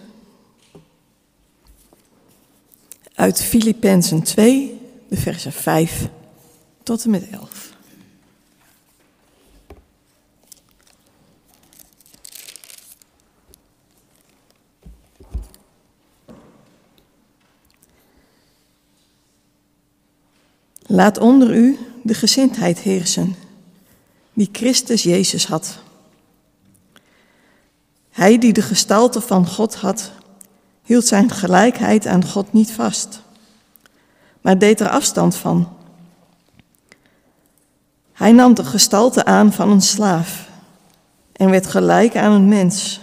uit 3.15 3.43
Filippenzen 3.43 4.23
2, 4.23 4.81
de 5.09 5.17
versen 5.17 5.53
5 5.53 6.09
tot 6.83 7.05
en 7.05 7.11
met 7.11 7.31
11. 7.31 7.64
Laat 20.95 21.19
onder 21.19 21.55
u 21.55 21.79
de 22.03 22.15
gezindheid 22.15 22.79
heersen 22.79 23.35
die 24.33 24.49
Christus 24.53 25.03
Jezus 25.03 25.47
had. 25.47 25.79
Hij 28.11 28.39
die 28.39 28.53
de 28.53 28.63
gestalte 28.63 29.21
van 29.21 29.47
God 29.47 29.75
had, 29.75 30.11
hield 30.83 31.07
zijn 31.07 31.31
gelijkheid 31.31 32.07
aan 32.07 32.25
God 32.25 32.53
niet 32.53 32.73
vast, 32.73 33.21
maar 34.41 34.59
deed 34.59 34.81
er 34.81 34.89
afstand 34.89 35.37
van. 35.37 35.69
Hij 38.13 38.33
nam 38.33 38.55
de 38.55 38.65
gestalte 38.65 39.25
aan 39.25 39.53
van 39.53 39.71
een 39.71 39.83
slaaf 39.83 40.49
en 41.33 41.51
werd 41.51 41.67
gelijk 41.67 42.17
aan 42.17 42.33
een 42.33 42.49
mens. 42.49 43.01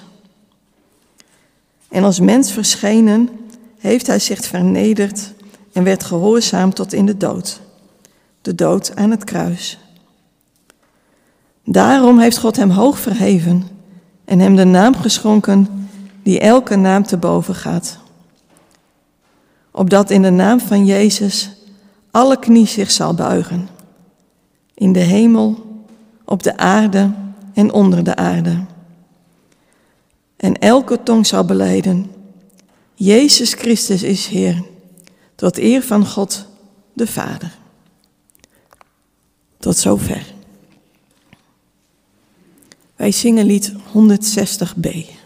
En 1.89 2.04
als 2.04 2.19
mens 2.19 2.51
verschenen 2.51 3.30
heeft 3.80 4.08
hij 4.08 4.19
zich 4.19 4.45
vernederd 4.45 5.34
en 5.73 5.84
werd 5.84 6.04
gehoorzaam 6.04 6.73
tot 6.73 6.93
in 6.93 7.06
de 7.06 7.17
dood, 7.17 7.60
de 8.41 8.56
dood 8.56 8.95
aan 8.95 9.12
het 9.12 9.23
kruis. 9.23 9.80
Daarom 11.63 12.19
heeft 12.19 12.38
God 12.38 12.56
hem 12.56 12.69
hoog 12.69 12.99
verheven 12.99 13.67
en 14.25 14.39
hem 14.39 14.56
de 14.56 14.65
naam 14.65 14.95
geschonken 14.95 15.88
die 16.23 16.39
elke 16.39 16.75
naam 16.75 17.04
te 17.04 17.17
boven 17.17 17.56
gaat. 17.56 17.99
Opdat 19.71 20.10
in 20.10 20.21
de 20.21 20.30
naam 20.30 20.60
van 20.60 20.86
Jezus 20.86 21.49
alle 22.12 22.39
knie 22.39 22.67
zich 22.67 22.91
zal 22.91 23.13
buigen, 23.13 23.69
in 24.73 24.93
de 24.93 24.99
hemel, 24.99 25.65
op 26.25 26.43
de 26.43 26.58
aarde 26.58 27.12
en 27.54 27.71
onder 27.71 28.04
de 28.04 28.15
aarde. 28.15 28.65
En 30.38 30.60
elke 30.60 31.04
tong 31.04 31.27
zal 31.27 31.45
beleiden, 31.45 32.12
Jezus 32.93 33.54
Christus 33.54 34.04
is 34.04 34.27
Heer, 34.27 34.63
tot 35.36 35.58
eer 35.58 35.82
van 35.82 36.06
God 36.06 36.45
de 36.93 37.08
Vader. 37.08 37.60
Tot 39.62 39.78
zover. 39.78 40.34
Wij 42.95 43.12
zingen 43.12 43.45
lied 43.45 43.74
160b. 43.74 45.20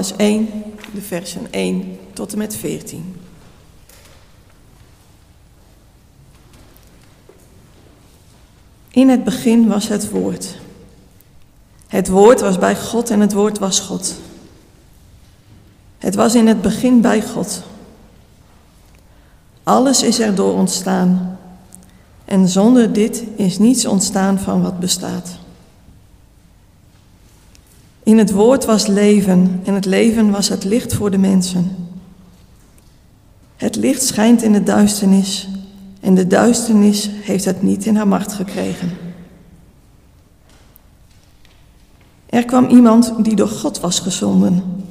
Johannes 0.00 0.16
1, 0.16 0.48
de 0.94 1.00
versen 1.00 1.46
1 1.50 1.98
tot 2.12 2.32
en 2.32 2.38
met 2.38 2.56
14. 2.56 3.16
In 8.90 9.08
het 9.08 9.24
begin 9.24 9.68
was 9.68 9.88
het 9.88 10.10
woord. 10.10 10.56
Het 11.86 12.08
woord 12.08 12.40
was 12.40 12.58
bij 12.58 12.76
God 12.76 13.10
en 13.10 13.20
het 13.20 13.32
woord 13.32 13.58
was 13.58 13.80
God. 13.80 14.14
Het 15.98 16.14
was 16.14 16.34
in 16.34 16.46
het 16.46 16.62
begin 16.62 17.00
bij 17.00 17.22
God. 17.22 17.62
Alles 19.62 20.02
is 20.02 20.20
erdoor 20.20 20.54
ontstaan. 20.54 21.38
En 22.24 22.48
zonder 22.48 22.92
dit 22.92 23.24
is 23.36 23.58
niets 23.58 23.86
ontstaan 23.86 24.38
van 24.38 24.62
wat 24.62 24.80
bestaat. 24.80 25.38
In 28.10 28.18
het 28.18 28.30
woord 28.30 28.64
was 28.64 28.86
leven 28.86 29.60
en 29.64 29.74
het 29.74 29.84
leven 29.84 30.30
was 30.30 30.48
het 30.48 30.64
licht 30.64 30.94
voor 30.94 31.10
de 31.10 31.18
mensen. 31.18 31.76
Het 33.56 33.76
licht 33.76 34.02
schijnt 34.02 34.42
in 34.42 34.52
de 34.52 34.62
duisternis 34.62 35.48
en 36.00 36.14
de 36.14 36.26
duisternis 36.26 37.10
heeft 37.22 37.44
het 37.44 37.62
niet 37.62 37.86
in 37.86 37.96
haar 37.96 38.08
macht 38.08 38.32
gekregen. 38.32 38.90
Er 42.26 42.44
kwam 42.44 42.68
iemand 42.68 43.12
die 43.24 43.36
door 43.36 43.48
God 43.48 43.80
was 43.80 43.98
gezonden. 43.98 44.84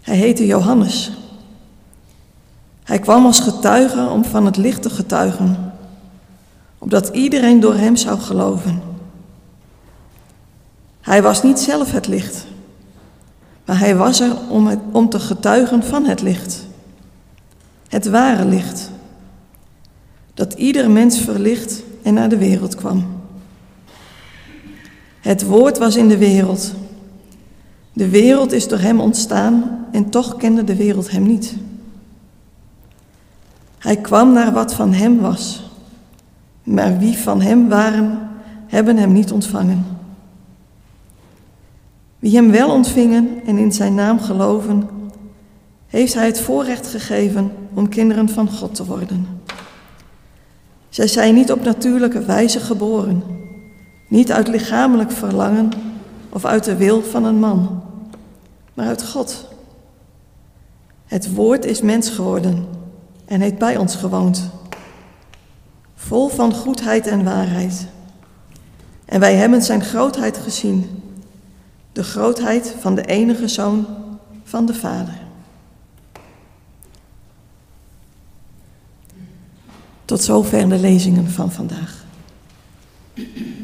Hij 0.00 0.16
heette 0.16 0.46
Johannes. 0.46 1.12
Hij 2.82 2.98
kwam 2.98 3.26
als 3.26 3.40
getuige 3.40 4.08
om 4.08 4.24
van 4.24 4.46
het 4.46 4.56
licht 4.56 4.82
te 4.82 4.90
getuigen, 4.90 5.72
opdat 6.78 7.08
iedereen 7.08 7.60
door 7.60 7.74
hem 7.74 7.96
zou 7.96 8.18
geloven. 8.18 8.89
Hij 11.00 11.22
was 11.22 11.42
niet 11.42 11.58
zelf 11.58 11.92
het 11.92 12.06
licht, 12.06 12.46
maar 13.64 13.78
hij 13.78 13.96
was 13.96 14.20
er 14.20 14.36
om, 14.48 14.80
om 14.92 15.08
te 15.08 15.20
getuigen 15.20 15.82
van 15.82 16.04
het 16.04 16.22
licht. 16.22 16.66
Het 17.88 18.08
ware 18.08 18.44
licht, 18.44 18.90
dat 20.34 20.52
ieder 20.52 20.90
mens 20.90 21.20
verlicht 21.20 21.82
en 22.02 22.14
naar 22.14 22.28
de 22.28 22.38
wereld 22.38 22.74
kwam. 22.74 23.06
Het 25.20 25.46
woord 25.46 25.78
was 25.78 25.96
in 25.96 26.08
de 26.08 26.18
wereld. 26.18 26.72
De 27.92 28.08
wereld 28.08 28.52
is 28.52 28.68
door 28.68 28.78
hem 28.78 29.00
ontstaan 29.00 29.86
en 29.92 30.10
toch 30.10 30.36
kende 30.36 30.64
de 30.64 30.76
wereld 30.76 31.10
hem 31.10 31.22
niet. 31.22 31.54
Hij 33.78 33.96
kwam 33.96 34.32
naar 34.32 34.52
wat 34.52 34.74
van 34.74 34.92
hem 34.92 35.20
was, 35.20 35.70
maar 36.62 36.98
wie 36.98 37.18
van 37.18 37.40
hem 37.40 37.68
waren, 37.68 38.30
hebben 38.66 38.96
hem 38.96 39.12
niet 39.12 39.32
ontvangen. 39.32 39.99
Wie 42.20 42.34
hem 42.34 42.50
wel 42.50 42.70
ontvingen 42.70 43.40
en 43.46 43.58
in 43.58 43.72
zijn 43.72 43.94
naam 43.94 44.20
geloven, 44.20 44.88
heeft 45.86 46.14
hij 46.14 46.26
het 46.26 46.40
voorrecht 46.40 46.86
gegeven 46.86 47.52
om 47.74 47.88
kinderen 47.88 48.28
van 48.28 48.50
God 48.50 48.74
te 48.74 48.84
worden. 48.84 49.26
Zij 50.88 51.06
zijn 51.06 51.34
niet 51.34 51.52
op 51.52 51.64
natuurlijke 51.64 52.24
wijze 52.24 52.60
geboren, 52.60 53.22
niet 54.08 54.32
uit 54.32 54.48
lichamelijk 54.48 55.10
verlangen 55.10 55.68
of 56.28 56.44
uit 56.44 56.64
de 56.64 56.76
wil 56.76 57.02
van 57.02 57.24
een 57.24 57.38
man, 57.38 57.82
maar 58.74 58.86
uit 58.86 59.08
God. 59.08 59.48
Het 61.06 61.34
woord 61.34 61.64
is 61.64 61.80
mens 61.80 62.10
geworden 62.10 62.66
en 63.24 63.40
heeft 63.40 63.58
bij 63.58 63.76
ons 63.76 63.96
gewoond, 63.96 64.50
vol 65.94 66.28
van 66.28 66.54
goedheid 66.54 67.06
en 67.06 67.24
waarheid. 67.24 67.86
En 69.04 69.20
wij 69.20 69.34
hebben 69.34 69.62
zijn 69.62 69.82
grootheid 69.82 70.38
gezien 70.38 71.00
de 71.92 72.02
grootheid 72.02 72.74
van 72.80 72.94
de 72.94 73.04
enige 73.04 73.48
zoon 73.48 73.86
van 74.44 74.66
de 74.66 74.74
Vader. 74.74 75.18
Tot 80.04 80.22
zover 80.22 80.68
de 80.68 80.78
lezingen 80.78 81.30
van 81.30 81.52
vandaag. 81.52 82.04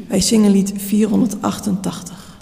Wij 0.07 0.21
zingen 0.21 0.51
lied 0.51 0.73
488. 0.75 2.37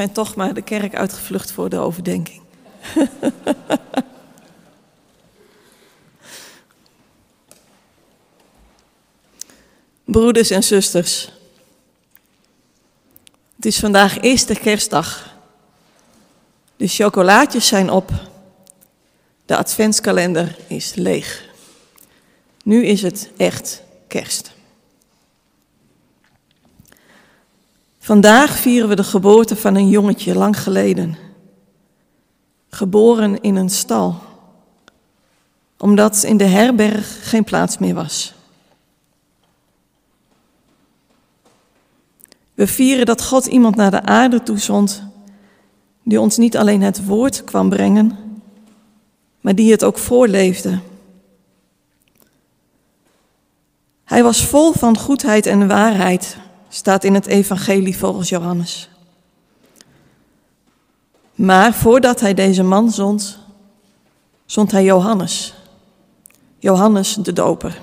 Zijn 0.00 0.12
toch 0.12 0.34
maar 0.34 0.54
de 0.54 0.62
kerk 0.62 0.94
uitgevlucht 0.94 1.52
voor 1.52 1.68
de 1.68 1.78
overdenking. 1.78 2.42
Broeders 10.04 10.50
en 10.50 10.62
zusters, 10.62 11.32
het 13.56 13.66
is 13.66 13.78
vandaag 13.78 14.20
eerste 14.20 14.54
kerstdag. 14.54 15.36
De 16.76 16.88
chocolaatjes 16.88 17.66
zijn 17.66 17.90
op. 17.90 18.10
De 19.46 19.56
adventskalender 19.56 20.56
is 20.66 20.94
leeg. 20.94 21.48
Nu 22.62 22.86
is 22.86 23.02
het 23.02 23.30
echt 23.36 23.82
kerst. 24.08 24.52
Vandaag 28.02 28.58
vieren 28.58 28.88
we 28.88 28.94
de 28.94 29.04
geboorte 29.04 29.56
van 29.56 29.74
een 29.74 29.88
jongetje 29.88 30.34
lang 30.34 30.62
geleden. 30.62 31.16
Geboren 32.68 33.40
in 33.40 33.56
een 33.56 33.70
stal, 33.70 34.18
omdat 35.78 36.22
in 36.22 36.36
de 36.36 36.44
herberg 36.44 37.28
geen 37.28 37.44
plaats 37.44 37.78
meer 37.78 37.94
was. 37.94 38.34
We 42.54 42.66
vieren 42.66 43.06
dat 43.06 43.24
God 43.24 43.46
iemand 43.46 43.76
naar 43.76 43.90
de 43.90 44.02
aarde 44.02 44.42
toezond, 44.42 45.02
die 46.02 46.20
ons 46.20 46.36
niet 46.36 46.56
alleen 46.56 46.82
het 46.82 47.04
woord 47.04 47.44
kwam 47.44 47.68
brengen, 47.68 48.18
maar 49.40 49.54
die 49.54 49.70
het 49.70 49.84
ook 49.84 49.98
voorleefde. 49.98 50.78
Hij 54.04 54.22
was 54.22 54.44
vol 54.44 54.72
van 54.72 54.98
goedheid 54.98 55.46
en 55.46 55.68
waarheid, 55.68 56.36
staat 56.72 57.04
in 57.04 57.14
het 57.14 57.26
Evangelie 57.26 57.96
volgens 57.96 58.28
Johannes. 58.28 58.88
Maar 61.34 61.74
voordat 61.74 62.20
hij 62.20 62.34
deze 62.34 62.62
man 62.62 62.90
zond, 62.90 63.38
zond 64.46 64.70
hij 64.70 64.84
Johannes, 64.84 65.54
Johannes 66.58 67.14
de 67.14 67.32
Doper. 67.32 67.80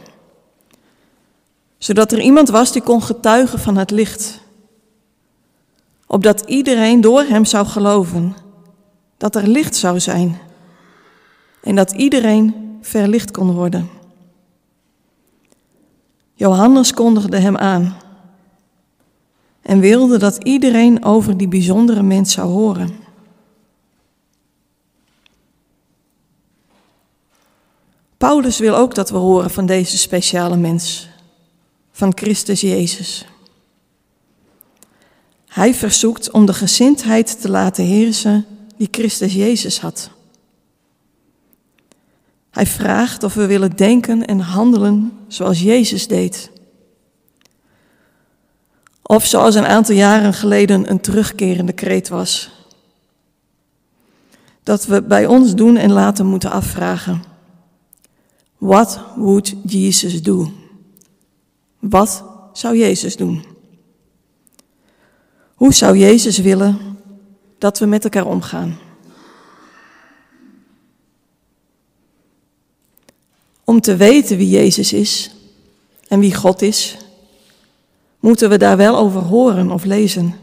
Zodat 1.78 2.12
er 2.12 2.20
iemand 2.20 2.50
was 2.50 2.72
die 2.72 2.82
kon 2.82 3.04
getuigen 3.04 3.60
van 3.60 3.78
het 3.78 3.92
licht 3.92 4.40
opdat 6.08 6.42
iedereen 6.42 7.02
door 7.02 7.22
hem 7.22 7.46
zou 7.46 7.66
geloven 7.66 8.36
dat 9.18 9.36
er 9.36 9.48
licht 9.48 9.76
zou 9.76 10.00
zijn 10.00 10.40
en 11.62 11.76
dat 11.76 11.92
iedereen 11.92 12.78
verlicht 12.82 13.32
kon 13.32 13.52
worden. 13.52 13.90
Johannes 16.34 16.94
kondigde 16.94 17.38
hem 17.38 17.58
aan 17.58 17.98
en 19.68 19.80
wilde 19.80 20.18
dat 20.18 20.43
iedereen 20.43 21.03
over 21.03 21.38
die 21.38 21.47
bijzondere 21.47 22.03
mens 22.03 22.34
zou 22.34 22.49
horen. 22.49 22.89
Paulus 28.18 28.59
wil 28.59 28.76
ook 28.76 28.95
dat 28.95 29.09
we 29.09 29.18
horen 29.18 29.49
van 29.49 29.65
deze 29.65 29.97
speciale 29.97 30.57
mens, 30.57 31.07
van 31.91 32.11
Christus 32.15 32.61
Jezus. 32.61 33.26
Hij 35.47 35.74
verzoekt 35.74 36.32
om 36.32 36.45
de 36.45 36.53
gezindheid 36.53 37.41
te 37.41 37.49
laten 37.49 37.86
heersen 37.86 38.45
die 38.78 38.88
Christus 38.91 39.34
Jezus 39.34 39.80
had. 39.80 40.09
Hij 42.49 42.65
vraagt 42.65 43.24
of 43.24 43.34
we 43.34 43.45
willen 43.45 43.76
denken 43.76 44.26
en 44.26 44.39
handelen 44.39 45.11
zoals 45.28 45.61
Jezus 45.61 46.07
deed. 46.07 46.51
Of 49.10 49.26
zoals 49.26 49.55
een 49.55 49.66
aantal 49.66 49.95
jaren 49.95 50.34
geleden 50.34 50.89
een 50.89 51.01
terugkerende 51.01 51.74
kreet 51.74 52.10
was. 52.10 52.49
Dat 54.64 54.86
we 54.86 55.01
bij 55.01 55.26
ons 55.26 55.55
doen 55.55 55.78
en 55.78 55.91
laten 55.91 56.26
moeten 56.26 56.51
afvragen. 56.51 57.24
What 58.58 58.99
would 59.16 59.55
Jesus 59.64 60.22
do? 60.22 60.51
Wat 61.80 62.24
zou 62.53 62.78
Jezus 62.78 63.16
doen? 63.16 63.45
Hoe 65.55 65.74
zou 65.74 65.97
Jezus 65.97 66.38
willen 66.38 66.97
dat 67.58 67.80
we 67.80 67.86
met 67.86 68.03
elkaar 68.03 68.26
omgaan? 68.26 68.78
Om 73.64 73.82
te 73.82 73.95
weten 73.95 74.38
wie 74.38 74.49
Jezus 74.49 74.93
is 74.93 75.32
en 76.08 76.20
wie 76.20 76.36
God 76.36 76.62
is, 76.62 76.97
moeten 78.28 78.49
we 78.49 78.57
daar 78.57 78.78
wel 78.78 78.97
over 78.97 79.21
horen 79.21 79.71
of 79.71 79.84
lezen. 79.84 80.36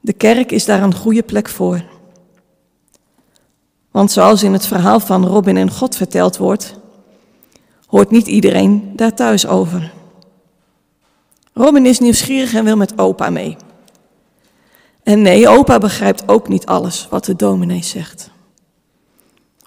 De 0.00 0.12
kerk 0.12 0.52
is 0.52 0.64
daar 0.64 0.82
een 0.82 0.94
goede 0.94 1.22
plek 1.22 1.48
voor. 1.48 1.82
Want 3.90 4.10
zoals 4.10 4.42
in 4.42 4.52
het 4.52 4.66
verhaal 4.66 5.00
van 5.00 5.26
Robin 5.26 5.56
en 5.56 5.70
God 5.70 5.96
verteld 5.96 6.36
wordt, 6.36 6.74
hoort 7.86 8.10
niet 8.10 8.26
iedereen 8.26 8.92
daar 8.96 9.14
thuis 9.14 9.46
over. 9.46 9.92
Robin 11.52 11.86
is 11.86 11.98
nieuwsgierig 11.98 12.54
en 12.54 12.64
wil 12.64 12.76
met 12.76 12.98
opa 12.98 13.30
mee. 13.30 13.56
En 15.02 15.22
nee, 15.22 15.48
opa 15.48 15.78
begrijpt 15.78 16.28
ook 16.28 16.48
niet 16.48 16.66
alles 16.66 17.06
wat 17.10 17.24
de 17.24 17.36
dominee 17.36 17.82
zegt. 17.82 18.30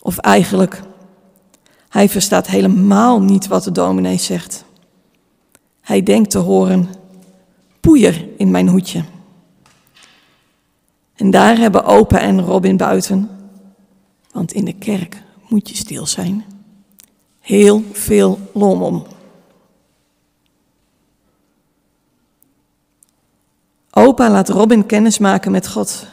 Of 0.01 0.17
eigenlijk, 0.17 0.81
hij 1.89 2.09
verstaat 2.09 2.47
helemaal 2.47 3.21
niet 3.21 3.47
wat 3.47 3.63
de 3.63 3.71
dominee 3.71 4.17
zegt. 4.17 4.69
Hij 5.81 6.03
denkt 6.03 6.29
te 6.29 6.37
horen, 6.37 6.89
poeier 7.79 8.27
in 8.37 8.51
mijn 8.51 8.67
hoedje. 8.67 9.03
En 11.15 11.29
daar 11.31 11.57
hebben 11.57 11.83
opa 11.83 12.19
en 12.19 12.41
Robin 12.41 12.77
buiten, 12.77 13.29
want 14.31 14.53
in 14.53 14.65
de 14.65 14.73
kerk 14.73 15.23
moet 15.47 15.69
je 15.69 15.75
stil 15.75 16.05
zijn, 16.05 16.45
heel 17.39 17.83
veel 17.91 18.39
lom 18.53 18.83
om. 18.83 19.05
Opa 23.91 24.29
laat 24.29 24.49
Robin 24.49 24.85
kennismaken 24.85 25.51
met 25.51 25.67
God, 25.67 26.07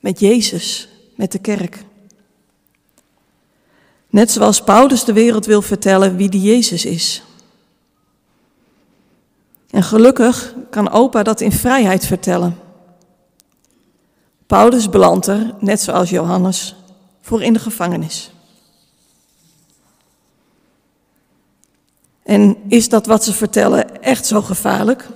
met 0.00 0.20
Jezus, 0.20 0.88
met 1.16 1.32
de 1.32 1.38
kerk. 1.38 1.84
Net 4.10 4.30
zoals 4.30 4.62
Paulus 4.62 5.04
de 5.04 5.12
wereld 5.12 5.46
wil 5.46 5.62
vertellen 5.62 6.16
wie 6.16 6.28
die 6.28 6.40
Jezus 6.40 6.84
is. 6.84 7.22
En 9.72 9.82
gelukkig 9.82 10.54
kan 10.70 10.90
opa 10.90 11.22
dat 11.22 11.40
in 11.40 11.52
vrijheid 11.52 12.06
vertellen. 12.06 12.58
Paulus 14.46 14.88
belandt 14.88 15.26
er, 15.26 15.54
net 15.58 15.80
zoals 15.80 16.10
Johannes, 16.10 16.76
voor 17.20 17.42
in 17.42 17.52
de 17.52 17.58
gevangenis. 17.58 18.30
En 22.22 22.56
is 22.68 22.88
dat 22.88 23.06
wat 23.06 23.24
ze 23.24 23.32
vertellen 23.32 24.02
echt 24.02 24.26
zo 24.26 24.42
gevaarlijk? 24.42 25.08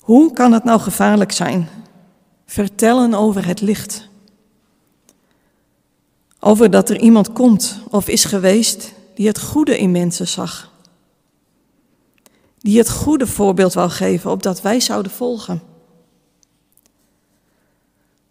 Hoe 0.00 0.32
kan 0.32 0.52
het 0.52 0.64
nou 0.64 0.80
gevaarlijk 0.80 1.32
zijn? 1.32 1.68
Vertellen 2.46 3.14
over 3.14 3.46
het 3.46 3.60
licht. 3.60 4.08
Over 6.40 6.70
dat 6.70 6.90
er 6.90 7.00
iemand 7.00 7.32
komt 7.32 7.80
of 7.90 8.08
is 8.08 8.24
geweest 8.24 8.92
die 9.14 9.26
het 9.26 9.40
goede 9.40 9.78
in 9.78 9.90
mensen 9.90 10.28
zag. 10.28 10.67
Die 12.58 12.78
het 12.78 12.90
goede 12.90 13.26
voorbeeld 13.26 13.74
wou 13.74 13.90
geven 13.90 14.30
opdat 14.30 14.60
wij 14.60 14.80
zouden 14.80 15.12
volgen. 15.12 15.62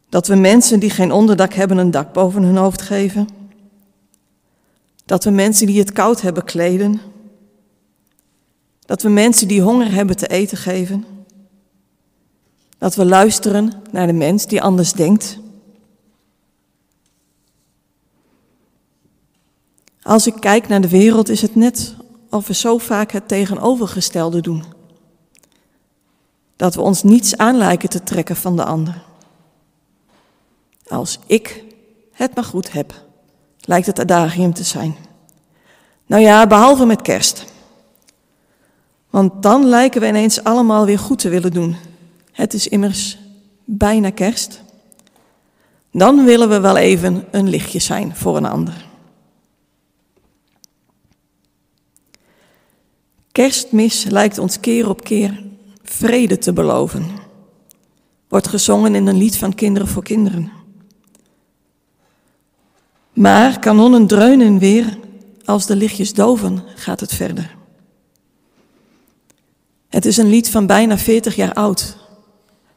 Dat 0.10 0.28
we 0.28 0.36
mensen 0.36 0.80
die 0.80 0.90
geen 0.90 1.12
onderdak 1.12 1.54
hebben 1.54 1.78
een 1.78 1.92
dak 1.92 2.14
boven 2.14 2.44
hun 2.44 2.56
hoofd 2.58 2.82
geven. 2.82 3.28
Dat 5.06 5.24
we 5.24 5.30
mensen 5.30 5.68
die 5.68 5.80
het 5.80 5.92
koud 5.92 6.22
hebben 6.22 6.44
kleden. 6.44 7.02
Dat 8.80 9.02
we 9.02 9.10
mensen 9.10 9.48
die 9.48 9.62
honger 9.62 9.92
hebben 9.92 10.18
te 10.18 10.28
eten 10.28 10.58
geven. 10.58 11.06
Dat 12.78 12.96
we 12.96 13.06
luisteren 13.06 13.82
naar 13.92 14.08
de 14.08 14.14
mens 14.14 14.48
die 14.48 14.62
anders 14.62 14.94
denkt. 14.94 15.40
Als 20.02 20.28
ik 20.28 20.36
kijk 20.40 20.68
naar 20.68 20.82
de 20.82 20.90
wereld 20.90 21.30
is 21.30 21.42
het 21.42 21.56
net 21.56 21.96
of 22.30 22.48
we 22.48 22.54
zo 22.54 22.78
vaak 22.78 23.12
het 23.12 23.28
tegenovergestelde 23.28 24.42
doen. 24.42 24.64
Dat 26.56 26.76
we 26.76 26.82
ons 26.82 27.04
niets 27.04 27.38
aan 27.38 27.58
lijken 27.58 27.90
te 27.90 28.04
trekken 28.04 28.36
van 28.36 28.56
de 28.56 28.64
ander. 28.64 29.04
Als 30.88 31.20
ik 31.26 31.64
het 32.12 32.36
maar 32.36 32.44
goed 32.44 32.72
heb, 32.72 32.94
lijkt 33.60 33.88
het 33.88 34.00
adagium 34.00 34.54
te 34.54 34.64
zijn. 34.64 34.96
Nou 36.06 36.22
ja, 36.22 36.48
behalve 36.48 36.86
met 36.86 37.02
kerst. 37.02 37.46
Want 39.10 39.44
dan 39.44 39.66
lijken 39.66 40.02
we 40.02 40.08
ineens 40.08 40.44
allemaal 40.44 40.86
weer 40.86 41.00
goed 41.00 41.20
te 41.20 41.30
willen 41.30 41.52
doen 41.52 41.76
het 42.38 42.54
is 42.54 42.68
immers 42.68 43.18
bijna 43.66 44.10
kerst. 44.10 44.62
Dan 45.92 46.26
willen 46.26 46.50
we 46.50 46.60
wel 46.60 46.78
even 46.78 47.26
een 47.32 47.50
lichtje 47.50 47.80
zijn 47.80 48.16
voor 48.16 48.38
een 48.38 48.46
ander. 48.46 48.87
Kerstmis 53.38 54.04
lijkt 54.04 54.38
ons 54.38 54.60
keer 54.60 54.90
op 54.90 55.04
keer 55.04 55.44
vrede 55.84 56.38
te 56.38 56.54
beloven. 56.54 57.06
Wordt 58.28 58.48
gezongen 58.48 58.96
in 58.96 59.08
een 59.08 59.18
lied 59.18 59.38
van 59.38 59.56
Kinderen 59.56 59.88
voor 59.88 60.04
Kinderen. 60.04 60.52
Maar 63.14 63.60
kanonnen 63.60 64.08
dreunen 64.08 64.60
weer, 64.60 64.98
als 65.46 65.66
de 65.66 65.76
lichtjes 65.76 66.14
doven, 66.14 66.64
gaat 66.76 67.00
het 67.00 67.14
verder. 67.14 67.56
Het 69.90 70.06
is 70.06 70.18
een 70.18 70.30
lied 70.30 70.50
van 70.50 70.66
bijna 70.66 70.98
40 70.98 71.36
jaar 71.36 71.54
oud, 71.54 71.98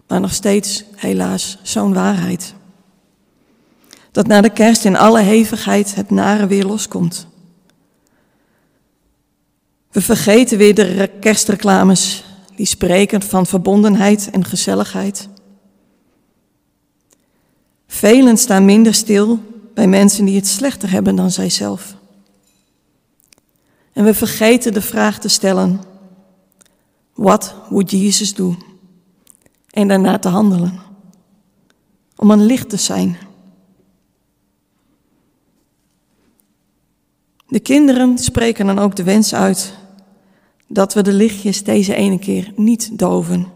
maar 0.06 0.20
nog 0.20 0.32
steeds 0.32 0.84
helaas 0.96 1.58
zo'n 1.62 1.94
waarheid. 1.94 2.54
Dat 4.12 4.26
na 4.26 4.40
de 4.40 4.50
kerst 4.50 4.84
in 4.84 4.96
alle 4.96 5.20
hevigheid 5.20 5.94
het 5.94 6.10
nare 6.10 6.46
weer 6.46 6.64
loskomt. 6.64 7.29
We 9.90 10.00
vergeten 10.00 10.58
weer 10.58 10.74
de 10.74 11.10
kerstreclames 11.20 12.24
die 12.56 12.66
spreken 12.66 13.22
van 13.22 13.46
verbondenheid 13.46 14.30
en 14.30 14.44
gezelligheid. 14.44 15.28
Velen 17.86 18.36
staan 18.36 18.64
minder 18.64 18.94
stil 18.94 19.38
bij 19.74 19.86
mensen 19.86 20.24
die 20.24 20.36
het 20.36 20.46
slechter 20.46 20.90
hebben 20.90 21.16
dan 21.16 21.30
zijzelf. 21.30 21.96
En 23.92 24.04
we 24.04 24.14
vergeten 24.14 24.72
de 24.72 24.80
vraag 24.80 25.18
te 25.18 25.28
stellen: 25.28 25.80
wat 27.14 27.54
would 27.68 27.90
Jesus 27.90 28.34
do? 28.34 28.56
En 29.70 29.88
daarna 29.88 30.18
te 30.18 30.28
handelen. 30.28 30.80
Om 32.16 32.30
een 32.30 32.44
licht 32.44 32.68
te 32.68 32.76
zijn. 32.76 33.16
De 37.48 37.60
kinderen 37.60 38.18
spreken 38.18 38.66
dan 38.66 38.78
ook 38.78 38.96
de 38.96 39.02
wens 39.02 39.34
uit 39.34 39.78
dat 40.72 40.94
we 40.94 41.02
de 41.02 41.12
lichtjes 41.12 41.64
deze 41.64 41.94
ene 41.94 42.18
keer 42.18 42.52
niet 42.56 42.98
doven, 42.98 43.46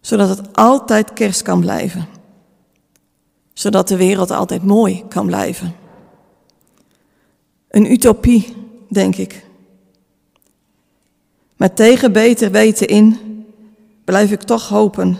zodat 0.00 0.28
het 0.28 0.56
altijd 0.56 1.12
kerst 1.12 1.42
kan 1.42 1.60
blijven, 1.60 2.06
zodat 3.52 3.88
de 3.88 3.96
wereld 3.96 4.30
altijd 4.30 4.62
mooi 4.62 5.04
kan 5.08 5.26
blijven. 5.26 5.74
Een 7.68 7.92
utopie, 7.92 8.54
denk 8.88 9.16
ik. 9.16 9.46
Maar 11.56 11.74
tegen 11.74 12.12
beter 12.12 12.50
weten 12.50 12.86
in 12.86 13.18
blijf 14.04 14.30
ik 14.30 14.42
toch 14.42 14.68
hopen 14.68 15.16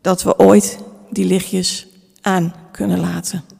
dat 0.00 0.22
we 0.22 0.38
ooit 0.38 0.78
die 1.10 1.24
lichtjes 1.24 1.86
aan 2.20 2.54
kunnen 2.72 3.00
laten. 3.00 3.53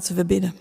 Laten 0.00 0.16
we 0.16 0.24
bidden. 0.24 0.54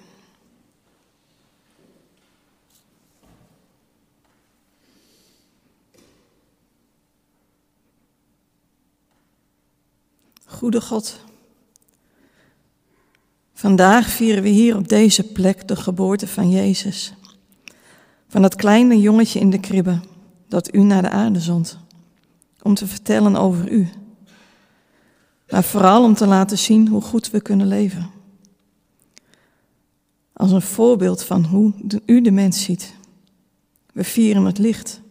Goede 10.46 10.82
God, 10.82 11.20
vandaag 13.54 14.10
vieren 14.10 14.44
we 14.44 14.50
hier 14.50 14.76
op 14.76 14.88
deze 14.88 15.24
plek 15.24 15.68
de 15.68 15.76
geboorte 15.76 16.28
van 16.28 16.50
Jezus. 16.50 17.14
Van 18.28 18.42
dat 18.42 18.56
kleine 18.56 19.00
jongetje 19.00 19.40
in 19.40 19.50
de 19.50 19.60
kribbe 19.60 20.00
dat 20.48 20.74
u 20.74 20.80
naar 20.84 21.02
de 21.02 21.10
aarde 21.10 21.40
zond. 21.40 21.78
Om 22.62 22.74
te 22.74 22.88
vertellen 22.88 23.36
over 23.36 23.72
u. 23.72 23.90
Maar 25.50 25.64
vooral 25.64 26.04
om 26.04 26.14
te 26.14 26.28
laten 26.28 26.58
zien 26.58 26.88
hoe 26.88 27.02
goed 27.02 27.30
we 27.30 27.42
kunnen 27.42 27.68
leven. 27.68 28.19
Als 30.40 30.52
een 30.52 30.62
voorbeeld 30.62 31.24
van 31.24 31.46
hoe 31.46 31.74
u 32.06 32.22
de 32.22 32.32
mens 32.32 32.64
ziet. 32.64 32.96
We 33.94 34.04
vieren 34.04 34.46
het 34.46 34.58
licht. 34.58 35.02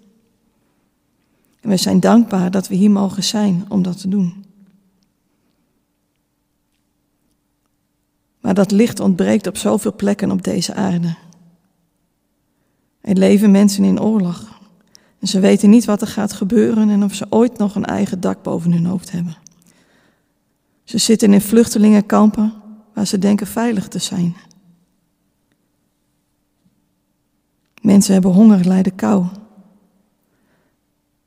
En 1.60 1.68
we 1.68 1.76
zijn 1.76 2.00
dankbaar 2.00 2.50
dat 2.50 2.68
we 2.68 2.74
hier 2.74 2.90
mogen 2.90 3.24
zijn 3.24 3.64
om 3.68 3.82
dat 3.82 4.00
te 4.00 4.08
doen. 4.08 4.44
Maar 8.40 8.54
dat 8.54 8.70
licht 8.70 9.00
ontbreekt 9.00 9.46
op 9.46 9.56
zoveel 9.56 9.94
plekken 9.94 10.30
op 10.30 10.42
deze 10.42 10.74
aarde. 10.74 11.16
Er 13.00 13.16
leven 13.16 13.50
mensen 13.50 13.84
in 13.84 14.00
oorlog. 14.00 14.60
En 15.18 15.26
ze 15.28 15.40
weten 15.40 15.70
niet 15.70 15.84
wat 15.84 16.00
er 16.00 16.06
gaat 16.06 16.32
gebeuren 16.32 16.90
en 16.90 17.04
of 17.04 17.14
ze 17.14 17.26
ooit 17.30 17.58
nog 17.58 17.74
een 17.74 17.84
eigen 17.84 18.20
dak 18.20 18.42
boven 18.42 18.72
hun 18.72 18.86
hoofd 18.86 19.10
hebben. 19.10 19.36
Ze 20.84 20.98
zitten 20.98 21.32
in 21.32 21.40
vluchtelingenkampen 21.40 22.52
waar 22.94 23.06
ze 23.06 23.18
denken 23.18 23.46
veilig 23.46 23.88
te 23.88 23.98
zijn. 23.98 24.36
Mensen 27.82 28.12
hebben 28.12 28.32
honger, 28.32 28.66
lijden 28.66 28.94
kou. 28.94 29.26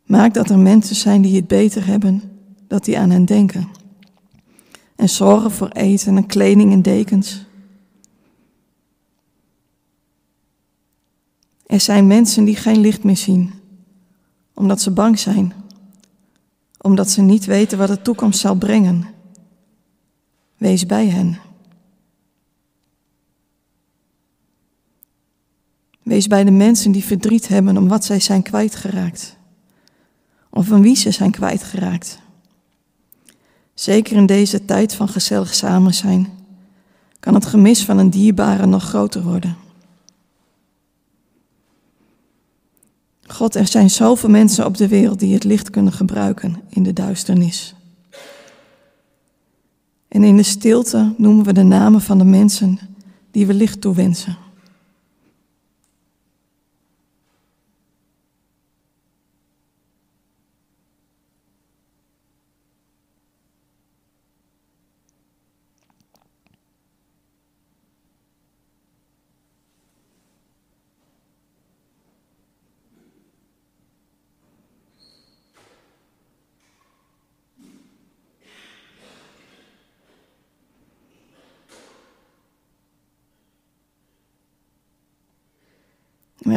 Maak 0.06 0.34
dat 0.34 0.50
er 0.50 0.60
mensen 0.60 0.96
zijn 0.96 1.22
die 1.22 1.36
het 1.36 1.48
beter 1.48 1.86
hebben, 1.86 2.22
dat 2.68 2.86
die 2.86 3.00
aan 3.00 3.10
hen 3.10 3.26
denken. 3.26 3.68
En 4.96 5.10
zorgen 5.10 5.52
voor 5.52 5.70
eten 5.70 6.18
en 6.18 6.26
kleding 6.26 6.72
en 6.72 6.82
dekens. 6.82 7.46
Er 11.66 11.80
zijn 11.80 12.08
mensen 12.08 12.44
die 12.44 12.56
geen 12.56 12.80
licht 12.80 13.04
meer 13.04 13.18
zien, 13.18 13.54
omdat 14.54 14.82
ze 14.82 14.92
bang 14.92 15.20
zijn, 15.20 15.54
omdat 16.82 17.10
ze 17.10 17.22
niet 17.22 17.46
weten 17.46 17.78
wat 17.78 17.88
de 17.88 18.02
toekomst 18.02 18.40
zal 18.40 18.56
brengen. 18.56 19.06
Wees 20.58 20.86
bij 20.86 21.08
hen. 21.08 21.38
Wees 26.04 26.28
bij 26.28 26.44
de 26.44 26.52
mensen 26.52 26.92
die 26.92 27.04
verdriet 27.04 27.48
hebben 27.48 27.78
om 27.78 27.88
wat 27.88 28.06
zij 28.06 28.20
zijn 28.20 28.42
kwijtgeraakt. 28.42 29.38
Of 30.50 30.66
van 30.68 30.82
wie 30.82 30.96
ze 30.96 31.12
zijn 31.12 31.32
kwijtgeraakt. 31.32 32.20
Zeker 33.74 34.16
in 34.16 34.26
deze 34.26 34.66
tijd 34.66 34.96
van 34.96 35.08
gezellig 35.08 35.54
samen 35.54 35.94
zijn, 35.94 36.30
kan 37.20 37.34
het 37.34 37.46
gemis 37.46 37.84
van 37.84 37.98
een 37.98 38.10
dierbare 38.10 38.66
nog 38.66 38.84
groter 38.84 39.24
worden. 39.24 39.58
God, 43.28 43.56
er 43.56 43.68
zijn 43.68 43.90
zoveel 43.90 44.30
mensen 44.30 44.66
op 44.66 44.78
de 44.78 44.88
wereld 44.88 45.20
die 45.20 45.34
het 45.34 45.44
licht 45.44 45.70
kunnen 45.70 45.94
gebruiken 45.94 46.62
in 46.70 46.84
de 46.84 46.94
duisternis. 46.94 47.76
En 50.08 50.24
in 50.24 50.38
de 50.38 50.44
stilte 50.44 51.14
noemen 51.18 51.46
we 51.46 51.54
de 51.54 51.64
namen 51.64 52.02
van 52.02 52.18
de 52.18 52.24
mensen 52.24 52.80
die 53.32 53.48
we 53.48 53.54
licht 53.54 53.82
toewensen. 53.82 54.38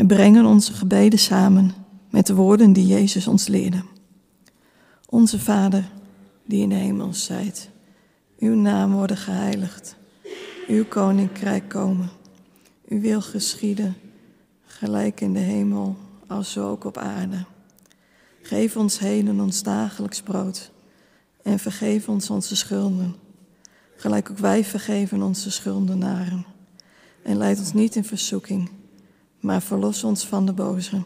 Brengen 0.07 0.45
onze 0.45 0.73
gebeden 0.73 1.19
samen 1.19 1.73
met 2.11 2.27
de 2.27 2.35
woorden 2.35 2.73
die 2.73 2.87
Jezus 2.87 3.27
ons 3.27 3.47
leerde. 3.47 3.83
Onze 5.09 5.39
Vader, 5.39 5.91
die 6.47 6.63
in 6.63 6.69
de 6.69 6.75
hemel 6.75 7.15
zijt, 7.15 7.71
uw 8.39 8.55
naam 8.55 8.93
worden 8.93 9.17
geheiligd, 9.17 9.97
uw 10.69 10.85
koninkrijk 10.85 11.69
komen, 11.69 12.11
uw 12.89 13.01
wil 13.01 13.21
geschieden, 13.21 13.97
gelijk 14.65 15.21
in 15.21 15.33
de 15.33 15.39
hemel 15.39 15.97
als 16.27 16.53
zo 16.53 16.71
ook 16.71 16.85
op 16.85 16.97
aarde. 16.97 17.45
Geef 18.43 18.77
ons 18.77 18.99
heden 18.99 19.41
ons 19.41 19.63
dagelijks 19.63 20.23
brood 20.23 20.71
en 21.43 21.59
vergeef 21.59 22.09
ons 22.09 22.31
onze 22.31 22.57
schulden, 22.57 23.15
gelijk 23.97 24.31
ook 24.31 24.39
wij 24.39 24.65
vergeven 24.65 25.23
onze 25.23 25.51
schuldenaren. 25.51 26.47
En 27.23 27.37
leid 27.37 27.59
ons 27.59 27.73
niet 27.73 27.97
in 27.97 28.05
verzoeking 28.05 28.71
maar 29.45 29.62
verlos 29.62 30.05
ons 30.05 30.26
van 30.26 30.47
de 30.47 30.53
boze. 30.53 31.03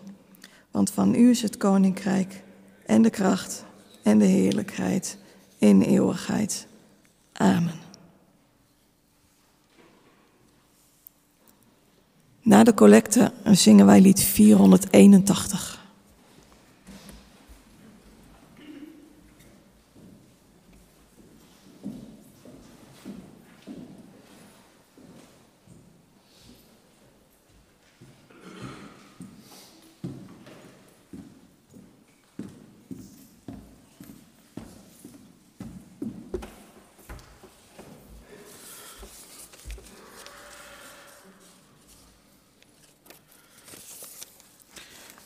Want 0.71 0.91
van 0.91 1.15
u 1.15 1.31
is 1.31 1.43
het 1.43 1.57
koninkrijk 1.57 2.43
en 2.87 3.03
de 3.03 3.11
kracht 3.11 3.65
en 4.03 4.19
de 4.19 4.25
heerlijkheid 4.25 5.19
in 5.59 5.83
eeuwigheid. 5.83 6.67
Amen. 7.33 7.81
Na 12.43 12.65
de 12.65 12.75
collecte 12.75 13.33
zingen 13.45 13.87
wij 13.87 14.01
lied 14.01 14.21
481. 14.23 15.78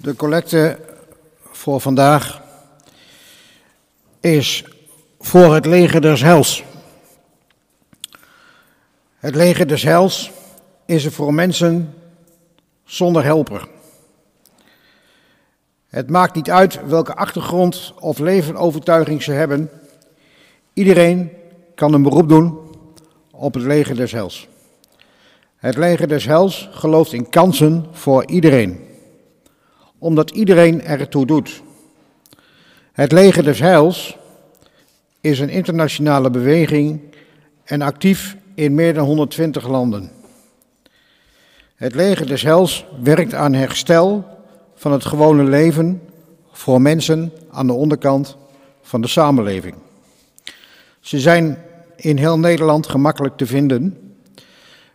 De 0.03 0.17
collecte 0.17 0.79
voor 1.51 1.81
vandaag 1.81 2.43
is 4.21 4.65
voor 5.21 5.55
het 5.55 5.67
leger 5.67 6.01
des 6.01 6.21
hels. 6.21 6.65
Het 9.17 9.35
leger 9.35 9.67
des 9.67 9.83
hels 9.83 10.31
is 10.87 11.05
er 11.05 11.13
voor 11.13 11.35
mensen 11.35 11.95
zonder 12.85 13.25
helper. 13.25 13.69
Het 15.89 16.11
maakt 16.11 16.35
niet 16.35 16.51
uit 16.51 16.87
welke 16.87 17.15
achtergrond 17.15 17.95
of 17.99 18.19
levenovertuiging 18.19 19.23
ze 19.23 19.33
hebben. 19.33 19.71
Iedereen 20.73 21.33
kan 21.75 21.93
een 21.93 22.03
beroep 22.03 22.29
doen 22.29 22.59
op 23.31 23.55
het 23.55 23.63
leger 23.63 23.97
des 23.97 24.13
hels. 24.13 24.49
Het 25.57 25.77
leger 25.77 26.09
des 26.09 26.25
hels 26.25 26.69
gelooft 26.73 27.13
in 27.13 27.29
kansen 27.29 27.87
voor 27.93 28.27
iedereen 28.27 28.91
omdat 30.03 30.31
iedereen 30.31 30.83
ertoe 30.83 31.27
doet. 31.27 31.63
Het 32.93 33.13
leger 33.13 33.43
des 33.45 33.59
heils 33.59 34.17
is 35.21 35.41
een 35.41 35.49
internationale 35.49 36.31
beweging 36.31 37.01
en 37.65 37.83
actief 37.83 38.37
in 38.55 38.75
meer 38.75 38.95
dan 38.95 39.07
120 39.07 39.69
landen. 39.69 40.11
Het 41.75 41.95
leger 41.95 42.27
des 42.27 42.43
heils 42.43 42.87
werkt 43.03 43.35
aan 43.35 43.53
herstel 43.53 44.25
van 44.75 44.93
het 44.93 45.05
gewone 45.05 45.45
leven 45.45 46.03
voor 46.53 46.81
mensen 46.81 47.33
aan 47.51 47.67
de 47.67 47.73
onderkant 47.73 48.37
van 48.83 49.01
de 49.01 49.09
samenleving. 49.09 49.75
Ze 51.01 51.21
zijn 51.21 51.59
in 51.97 52.17
heel 52.17 52.39
Nederland 52.39 52.87
gemakkelijk 52.87 53.37
te 53.37 53.47
vinden. 53.47 53.99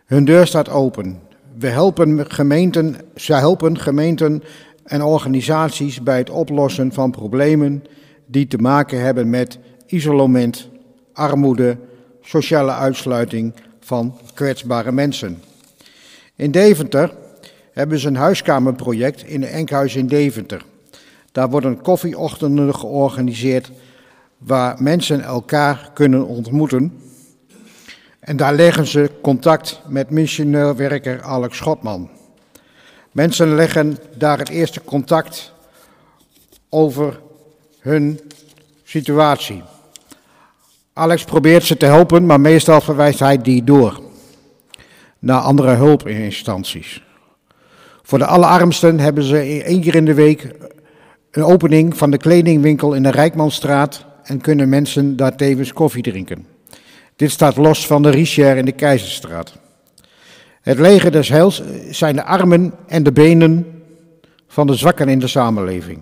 Hun 0.06 0.24
deur 0.24 0.46
staat 0.46 0.68
open. 0.68 1.20
We 1.58 1.68
helpen 1.68 2.30
gemeenten, 2.30 2.96
ze 3.16 3.34
helpen 3.34 3.78
gemeenten 3.78 4.42
en 4.88 5.02
organisaties 5.02 6.02
bij 6.02 6.18
het 6.18 6.30
oplossen 6.30 6.92
van 6.92 7.10
problemen 7.10 7.84
die 8.26 8.46
te 8.46 8.58
maken 8.58 9.00
hebben 9.00 9.30
met 9.30 9.58
isolement, 9.86 10.68
armoede, 11.12 11.78
sociale 12.22 12.72
uitsluiting, 12.72 13.54
van 13.80 14.18
kwetsbare 14.34 14.92
mensen. 14.92 15.42
In 16.36 16.50
Deventer 16.50 17.14
hebben 17.72 17.98
ze 17.98 18.08
een 18.08 18.16
huiskamerproject 18.16 19.24
in 19.24 19.42
een 19.42 19.48
Enkhuis 19.48 19.96
in 19.96 20.06
Deventer. 20.06 20.64
Daar 21.32 21.50
worden 21.50 21.82
koffieochtenden 21.82 22.74
georganiseerd 22.74 23.70
waar 24.38 24.82
mensen 24.82 25.22
elkaar 25.22 25.90
kunnen 25.94 26.26
ontmoeten. 26.26 26.92
En 28.20 28.36
daar 28.36 28.54
leggen 28.54 28.86
ze 28.86 29.10
contact 29.22 29.80
met 29.88 30.10
missionair 30.10 30.76
werker 30.76 31.22
Alex 31.22 31.56
Schotman. 31.56 32.17
Mensen 33.18 33.54
leggen 33.54 33.98
daar 34.14 34.38
het 34.38 34.48
eerste 34.48 34.84
contact 34.84 35.52
over 36.68 37.20
hun 37.80 38.20
situatie. 38.84 39.62
Alex 40.92 41.24
probeert 41.24 41.64
ze 41.64 41.76
te 41.76 41.86
helpen, 41.86 42.26
maar 42.26 42.40
meestal 42.40 42.80
verwijst 42.80 43.18
hij 43.18 43.42
die 43.42 43.64
door 43.64 44.00
naar 45.18 45.40
andere 45.40 45.74
hulpinstanties. 45.74 47.02
Voor 48.02 48.18
de 48.18 48.26
allerarmsten 48.26 49.00
hebben 49.00 49.24
ze 49.24 49.62
één 49.64 49.80
keer 49.80 49.94
in 49.94 50.04
de 50.04 50.14
week 50.14 50.54
een 51.30 51.44
opening 51.44 51.96
van 51.96 52.10
de 52.10 52.18
kledingwinkel 52.18 52.94
in 52.94 53.02
de 53.02 53.10
Rijkmanstraat 53.10 54.04
en 54.22 54.40
kunnen 54.40 54.68
mensen 54.68 55.16
daar 55.16 55.36
tevens 55.36 55.72
koffie 55.72 56.02
drinken. 56.02 56.46
Dit 57.16 57.30
staat 57.30 57.56
los 57.56 57.86
van 57.86 58.02
de 58.02 58.10
Richier 58.10 58.56
in 58.56 58.64
de 58.64 58.72
Keizerstraat. 58.72 59.58
Het 60.68 60.78
leger 60.78 61.10
des 61.10 61.28
heils 61.28 61.62
zijn 61.90 62.16
de 62.16 62.24
armen 62.24 62.74
en 62.86 63.02
de 63.02 63.12
benen 63.12 63.66
van 64.46 64.66
de 64.66 64.74
zwakken 64.74 65.08
in 65.08 65.18
de 65.18 65.26
samenleving. 65.26 65.98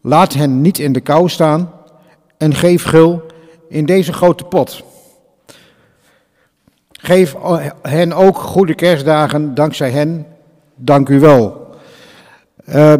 Laat 0.00 0.32
hen 0.32 0.60
niet 0.60 0.78
in 0.78 0.92
de 0.92 1.00
kou 1.00 1.28
staan 1.28 1.70
en 2.36 2.54
geef 2.54 2.84
gul 2.84 3.22
in 3.68 3.86
deze 3.86 4.12
grote 4.12 4.44
pot. 4.44 4.84
Geef 6.90 7.36
hen 7.82 8.12
ook 8.12 8.36
goede 8.36 8.74
kerstdagen, 8.74 9.54
dankzij 9.54 9.90
hen, 9.90 10.26
dank 10.76 11.08
u 11.08 11.20
wel. 11.20 11.74
Uh, 12.68 12.94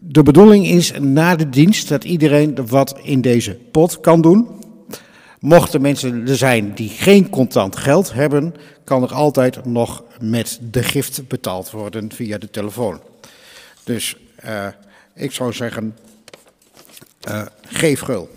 de 0.00 0.22
bedoeling 0.22 0.66
is 0.66 0.92
na 1.00 1.36
de 1.36 1.48
dienst 1.48 1.88
dat 1.88 2.04
iedereen 2.04 2.66
wat 2.66 2.98
in 3.02 3.20
deze 3.20 3.58
pot 3.70 4.00
kan 4.00 4.20
doen. 4.20 4.55
Mochten 5.40 5.80
mensen 5.80 6.28
er 6.28 6.36
zijn 6.36 6.74
die 6.74 6.88
geen 6.88 7.30
contant 7.30 7.76
geld 7.76 8.12
hebben, 8.12 8.54
kan 8.84 9.02
er 9.02 9.14
altijd 9.14 9.64
nog 9.64 10.02
met 10.20 10.58
de 10.70 10.82
gift 10.82 11.28
betaald 11.28 11.70
worden 11.70 12.12
via 12.12 12.38
de 12.38 12.50
telefoon. 12.50 13.00
Dus 13.84 14.16
uh, 14.44 14.66
ik 15.14 15.32
zou 15.32 15.52
zeggen, 15.52 15.96
uh, 17.28 17.46
geef 17.66 18.00
gul. 18.00 18.28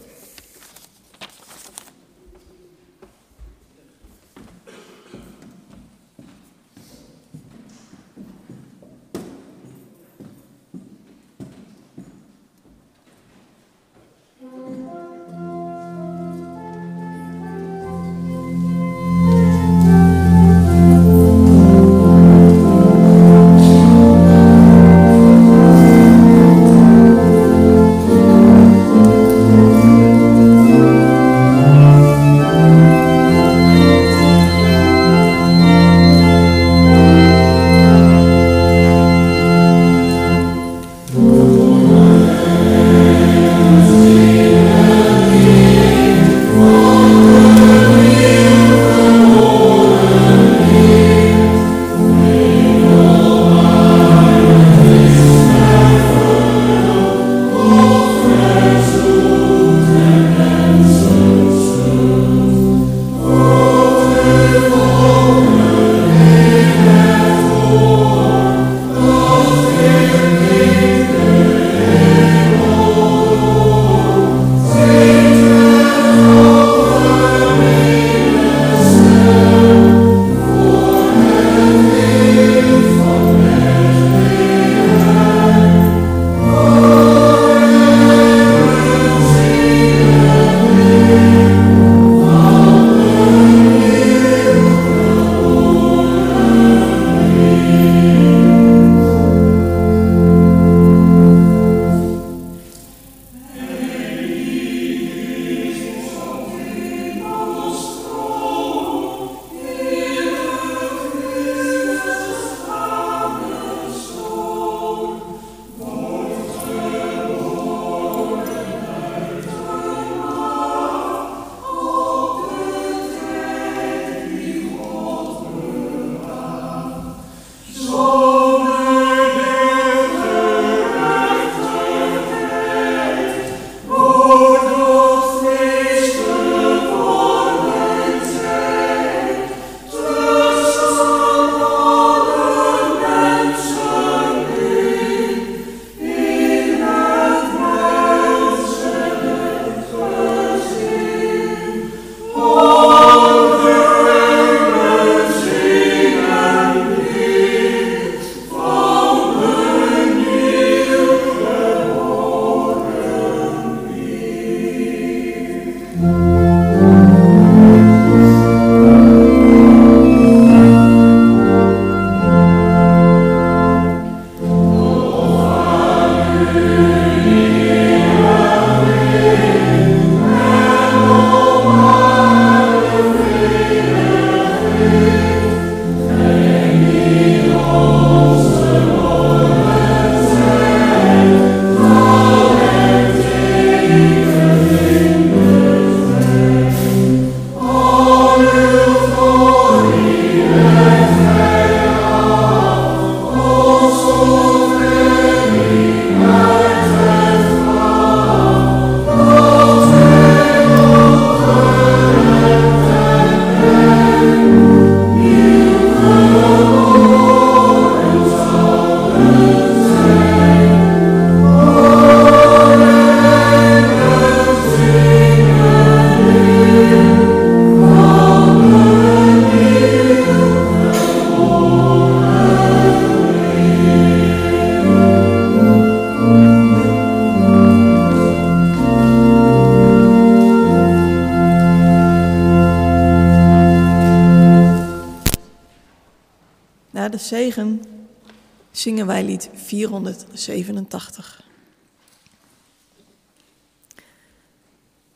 487. 250.40 251.44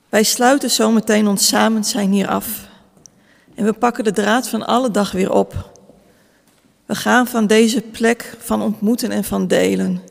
Wij 0.09 0.23
sluiten 0.23 0.69
zometeen 0.69 1.27
ons 1.27 1.47
samen 1.47 1.83
zijn 1.83 2.11
hier 2.11 2.27
af 2.27 2.67
en 3.55 3.65
we 3.65 3.73
pakken 3.73 4.03
de 4.03 4.11
draad 4.11 4.49
van 4.49 4.65
alle 4.65 4.91
dag 4.91 5.11
weer 5.11 5.31
op. 5.31 5.71
We 6.85 6.95
gaan 6.95 7.27
van 7.27 7.47
deze 7.47 7.81
plek 7.81 8.37
van 8.39 8.61
ontmoeten 8.61 9.11
en 9.11 9.23
van 9.23 9.47
delen, 9.47 10.01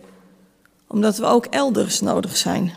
omdat 0.87 1.17
we 1.17 1.25
ook 1.25 1.47
elders 1.47 2.01
nodig 2.01 2.37
zijn. 2.37 2.73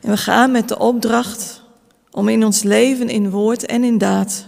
En 0.00 0.10
we 0.10 0.16
gaan 0.16 0.50
met 0.50 0.68
de 0.68 0.78
opdracht 0.78 1.62
om 2.10 2.28
in 2.28 2.44
ons 2.44 2.62
leven 2.62 3.08
in 3.08 3.30
woord 3.30 3.66
en 3.66 3.84
in 3.84 3.98
daad 3.98 4.46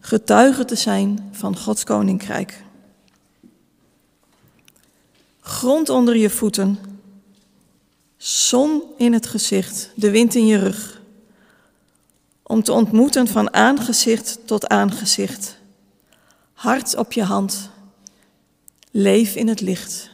getuige 0.00 0.64
te 0.64 0.74
zijn 0.74 1.28
van 1.32 1.56
Gods 1.56 1.84
koninkrijk. 1.84 2.64
Grond 5.52 5.88
onder 5.88 6.16
je 6.16 6.30
voeten, 6.30 6.78
zon 8.16 8.82
in 8.96 9.12
het 9.12 9.26
gezicht, 9.26 9.90
de 9.94 10.10
wind 10.10 10.34
in 10.34 10.46
je 10.46 10.58
rug. 10.58 11.00
Om 12.42 12.62
te 12.62 12.72
ontmoeten 12.72 13.28
van 13.28 13.52
aangezicht 13.52 14.38
tot 14.44 14.68
aangezicht. 14.68 15.56
Hart 16.52 16.96
op 16.96 17.12
je 17.12 17.22
hand. 17.22 17.70
Leef 18.90 19.34
in 19.34 19.48
het 19.48 19.60
licht. 19.60 20.10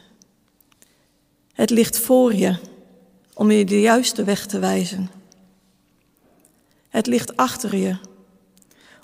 Het 1.53 1.70
ligt 1.70 1.99
voor 1.99 2.34
je 2.34 2.57
om 3.34 3.51
je 3.51 3.64
de 3.64 3.80
juiste 3.80 4.24
weg 4.24 4.47
te 4.47 4.59
wijzen. 4.59 5.11
Het 6.89 7.07
ligt 7.07 7.36
achter 7.36 7.76
je 7.76 7.97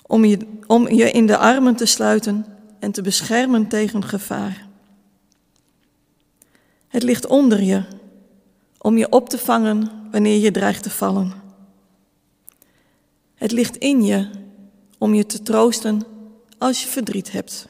om 0.01 0.25
je, 0.25 0.37
om 0.67 0.89
je 0.89 1.11
in 1.11 1.25
de 1.25 1.37
armen 1.37 1.75
te 1.75 1.85
sluiten 1.85 2.45
en 2.79 2.91
te 2.91 3.01
beschermen 3.01 3.67
tegen 3.67 4.03
gevaar. 4.03 4.64
Het 6.95 7.03
ligt 7.03 7.25
onder 7.25 7.61
je 7.61 7.83
om 8.77 8.97
je 8.97 9.11
op 9.11 9.29
te 9.29 9.37
vangen 9.37 10.07
wanneer 10.11 10.37
je 10.39 10.51
dreigt 10.51 10.83
te 10.83 10.89
vallen. 10.89 11.33
Het 13.33 13.51
ligt 13.51 13.77
in 13.77 14.03
je 14.03 14.29
om 14.97 15.13
je 15.13 15.25
te 15.25 15.41
troosten 15.41 16.05
als 16.57 16.83
je 16.83 16.89
verdriet 16.89 17.31
hebt. 17.31 17.67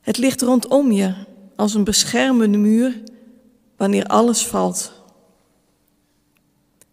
Het 0.00 0.16
ligt 0.18 0.42
rondom 0.42 0.92
je 0.92 1.14
als 1.56 1.74
een 1.74 1.84
beschermende 1.84 2.58
muur 2.58 3.02
wanneer 3.76 4.06
alles 4.06 4.46
valt. 4.46 4.92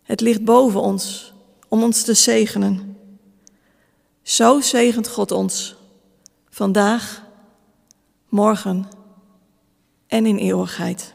Het 0.01 0.21
ligt 0.21 0.43
boven 0.43 0.81
ons 0.81 1.33
om 1.67 1.83
ons 1.83 2.03
te 2.03 2.13
zegenen. 2.13 2.97
Zo 4.21 4.61
zegent 4.61 5.07
God 5.07 5.31
ons, 5.31 5.75
vandaag, 6.49 7.23
morgen 8.29 8.94
en 10.07 10.25
in 10.25 10.37
eeuwigheid. 10.37 11.13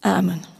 Amen. 0.00 0.55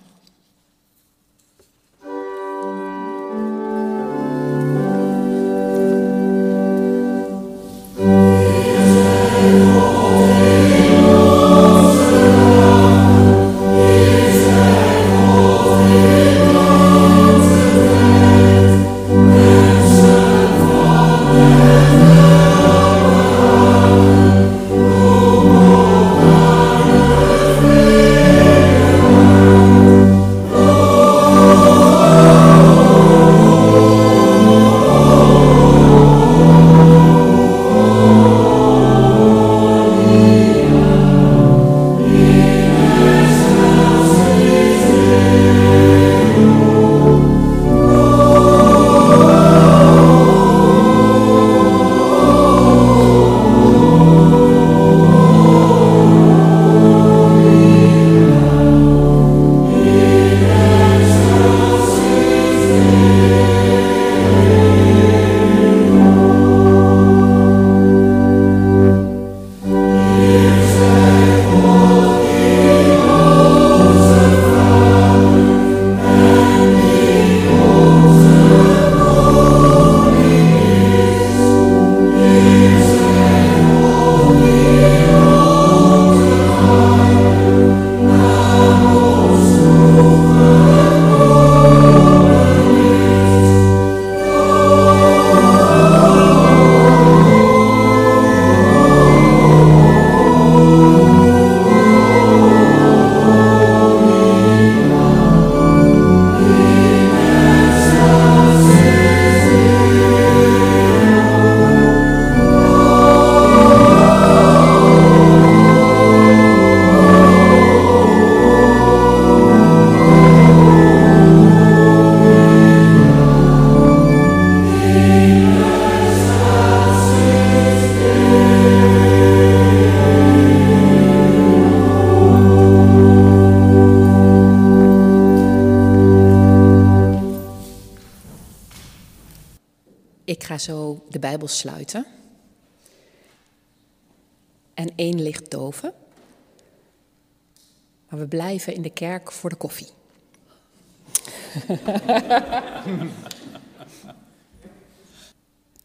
We 148.27 148.37
blijven 148.37 148.75
in 148.75 148.83
de 148.83 148.91
kerk 148.91 149.33
voor 149.33 149.51
de 149.51 149.57
koffie. 149.57 149.89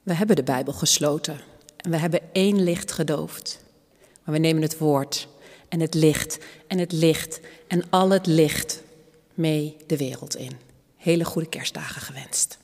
we 0.03 0.13
hebben 0.13 0.35
de 0.35 0.43
Bijbel 0.43 0.73
gesloten 0.73 1.39
en 1.77 1.91
we 1.91 1.97
hebben 1.97 2.21
één 2.31 2.63
licht 2.63 2.91
gedoofd. 2.91 3.63
Maar 4.23 4.33
we 4.33 4.39
nemen 4.39 4.61
het 4.61 4.77
woord 4.77 5.27
en 5.69 5.79
het 5.79 5.93
licht 5.93 6.39
en 6.67 6.77
het 6.77 6.91
licht 6.91 7.39
en 7.67 7.83
al 7.89 8.09
het 8.09 8.25
licht 8.25 8.83
mee 9.33 9.77
de 9.87 9.97
wereld 9.97 10.35
in. 10.35 10.51
Hele 10.97 11.25
goede 11.25 11.49
kerstdagen 11.49 12.01
gewenst. 12.01 12.59